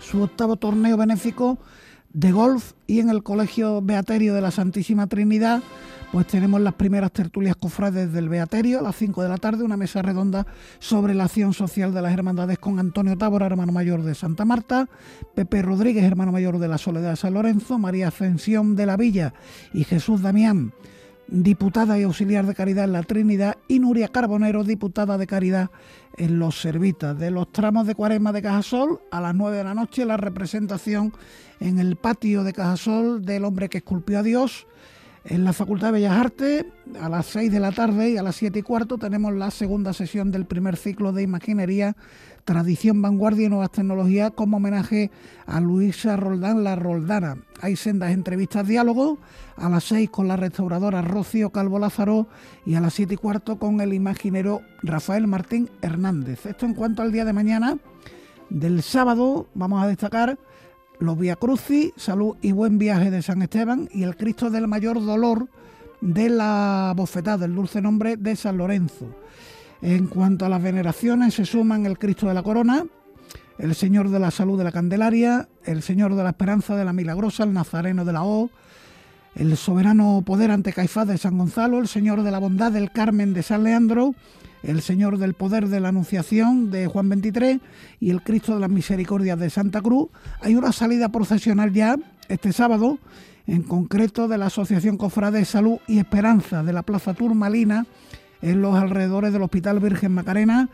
[0.00, 1.58] su octavo torneo benéfico
[2.12, 5.62] de golf y en el Colegio Beaterio de la Santísima Trinidad
[6.16, 9.76] pues tenemos las primeras tertulias cofrades del Beaterio a las 5 de la tarde, una
[9.76, 10.46] mesa redonda
[10.78, 14.88] sobre la acción social de las hermandades con Antonio Tábora, hermano mayor de Santa Marta,
[15.34, 19.34] Pepe Rodríguez, hermano mayor de la Soledad de San Lorenzo, María Ascensión de la Villa
[19.74, 20.72] y Jesús Damián,
[21.28, 25.68] diputada y auxiliar de caridad en la Trinidad, y Nuria Carbonero, diputada de caridad
[26.16, 27.18] en los Servitas.
[27.18, 31.12] De los tramos de Cuaresma de Cajasol, a las 9 de la noche, la representación
[31.60, 34.66] en el patio de Cajasol del hombre que esculpió a Dios
[35.28, 36.66] en la Facultad de Bellas Artes,
[37.00, 39.92] a las 6 de la tarde y a las 7 y cuarto, tenemos la segunda
[39.92, 41.96] sesión del primer ciclo de Imaginería,
[42.44, 45.10] Tradición, Vanguardia y Nuevas Tecnologías, como homenaje
[45.46, 47.38] a Luisa Roldán, la Roldana.
[47.60, 49.18] Hay sendas entrevistas, diálogos,
[49.56, 52.28] a las 6 con la restauradora Rocío Calvo Lázaro
[52.64, 56.46] y a las 7 y cuarto con el imaginero Rafael Martín Hernández.
[56.46, 57.78] Esto en cuanto al día de mañana.
[58.48, 60.38] Del sábado vamos a destacar
[60.98, 65.04] los Via Crucis, Salud y Buen Viaje de San Esteban y el Cristo del Mayor
[65.04, 65.48] Dolor
[66.00, 69.06] de la Bofetada, del dulce nombre de San Lorenzo.
[69.82, 72.84] En cuanto a las veneraciones, se suman el Cristo de la Corona,
[73.58, 76.92] el Señor de la Salud de la Candelaria, el Señor de la Esperanza de la
[76.92, 78.50] Milagrosa, el Nazareno de la O,
[79.34, 83.34] el Soberano Poder ante Caifás de San Gonzalo, el Señor de la Bondad del Carmen
[83.34, 84.14] de San Leandro,
[84.66, 87.60] el Señor del Poder de la Anunciación de Juan 23
[88.00, 90.08] y el Cristo de las Misericordias de Santa Cruz.
[90.40, 91.96] Hay una salida procesional ya
[92.28, 92.98] este sábado,
[93.46, 97.86] en concreto de la Asociación Cofrade de Salud y Esperanza de la Plaza Turmalina,
[98.42, 100.68] en los alrededores del Hospital Virgen Macarena.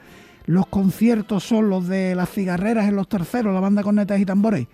[0.47, 4.24] Los conciertos son los de las cigarreras en los terceros, la banda con netas y
[4.24, 4.68] tambores,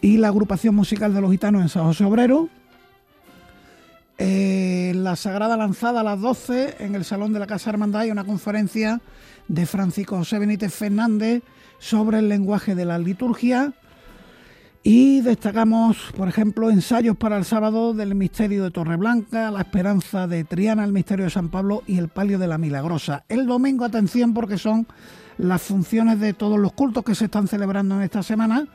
[0.00, 2.48] y la agrupación musical de los gitanos en San José Obrero.
[4.18, 8.10] Eh, la Sagrada Lanzada a las 12 en el Salón de la Casa Hermandad hay
[8.10, 9.00] una conferencia
[9.46, 11.42] de Francisco José Benítez Fernández
[11.78, 13.74] sobre el lenguaje de la liturgia
[14.82, 20.44] y destacamos, por ejemplo, ensayos para el sábado del Misterio de Torreblanca, la Esperanza de
[20.44, 23.24] Triana, el Misterio de San Pablo y el Palio de la Milagrosa.
[23.28, 24.86] El domingo, atención, porque son
[25.38, 28.68] las funciones de todos los cultos que se están celebrando en esta semana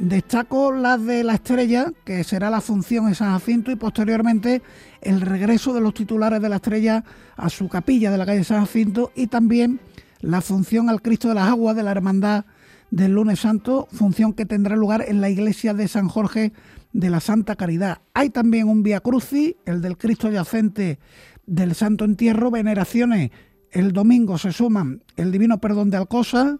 [0.00, 4.62] Destaco las de la estrella, que será la función en San Jacinto, y posteriormente
[5.02, 7.04] el regreso de los titulares de la estrella
[7.36, 9.78] a su capilla de la calle San Jacinto y también
[10.22, 12.46] la función al Cristo de las Aguas de la Hermandad
[12.90, 16.54] del Lunes Santo, función que tendrá lugar en la iglesia de San Jorge
[16.94, 17.98] de la Santa Caridad.
[18.14, 20.98] Hay también un Via Crucis, el del Cristo yacente
[21.44, 23.32] del Santo Entierro, veneraciones.
[23.70, 26.58] El domingo se suman el Divino Perdón de Alcosa,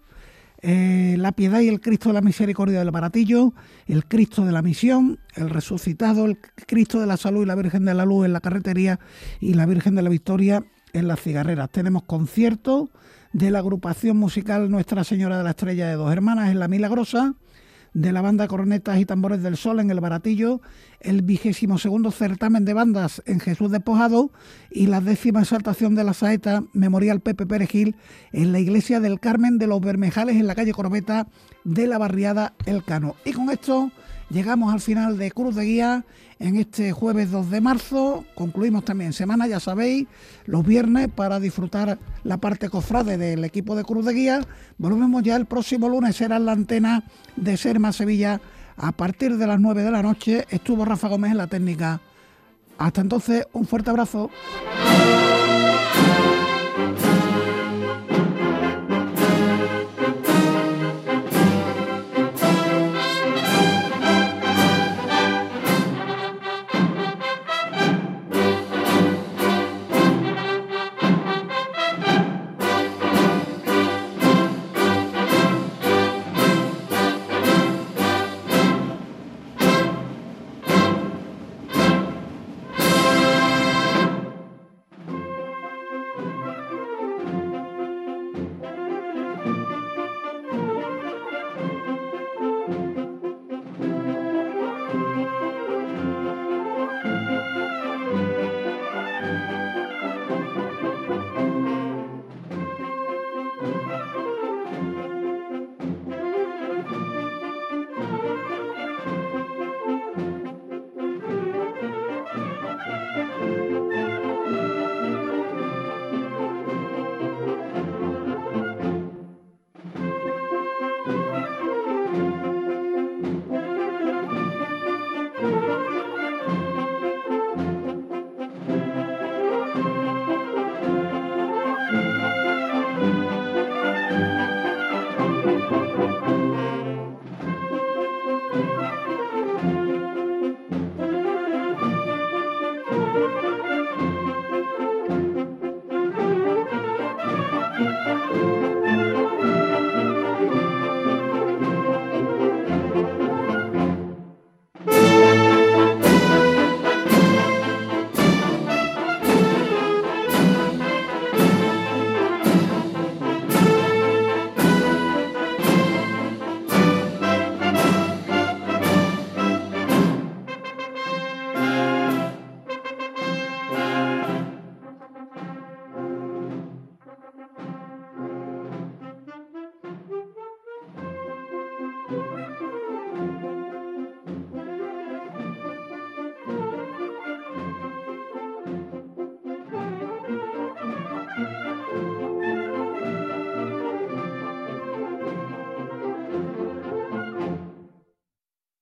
[0.61, 3.53] eh, la Piedad y el Cristo de la Misericordia del Baratillo,
[3.87, 6.37] el Cristo de la Misión, el Resucitado, el
[6.67, 8.99] Cristo de la Salud y la Virgen de la Luz en la carretería
[9.39, 11.69] y la Virgen de la Victoria en las cigarreras.
[11.71, 12.89] Tenemos conciertos
[13.33, 17.35] de la agrupación musical Nuestra Señora de la Estrella de Dos Hermanas en La Milagrosa,
[17.93, 20.61] de la banda Cornetas y Tambores del Sol en el Baratillo,
[20.99, 24.31] el vigésimo segundo certamen de bandas en Jesús Despojado
[24.69, 27.95] y la décima exaltación de la saeta Memorial Pepe Perejil
[28.31, 31.27] en la iglesia del Carmen de los Bermejales en la calle Corbeta
[31.63, 33.15] de la barriada El Cano.
[33.25, 33.91] Y con esto
[34.31, 36.05] llegamos al final de Cruz de Guía
[36.39, 38.25] en este jueves 2 de marzo.
[38.33, 40.07] Concluimos también semana, ya sabéis,
[40.45, 44.41] los viernes para disfrutar la parte cofrade del equipo de Cruz de Guía.
[44.77, 47.03] Volvemos ya el próximo lunes, será en la antena
[47.35, 48.41] de Serma Sevilla
[48.77, 50.45] a partir de las 9 de la noche.
[50.49, 52.01] Estuvo Rafa Gómez en la técnica.
[52.77, 54.31] Hasta entonces, un fuerte abrazo.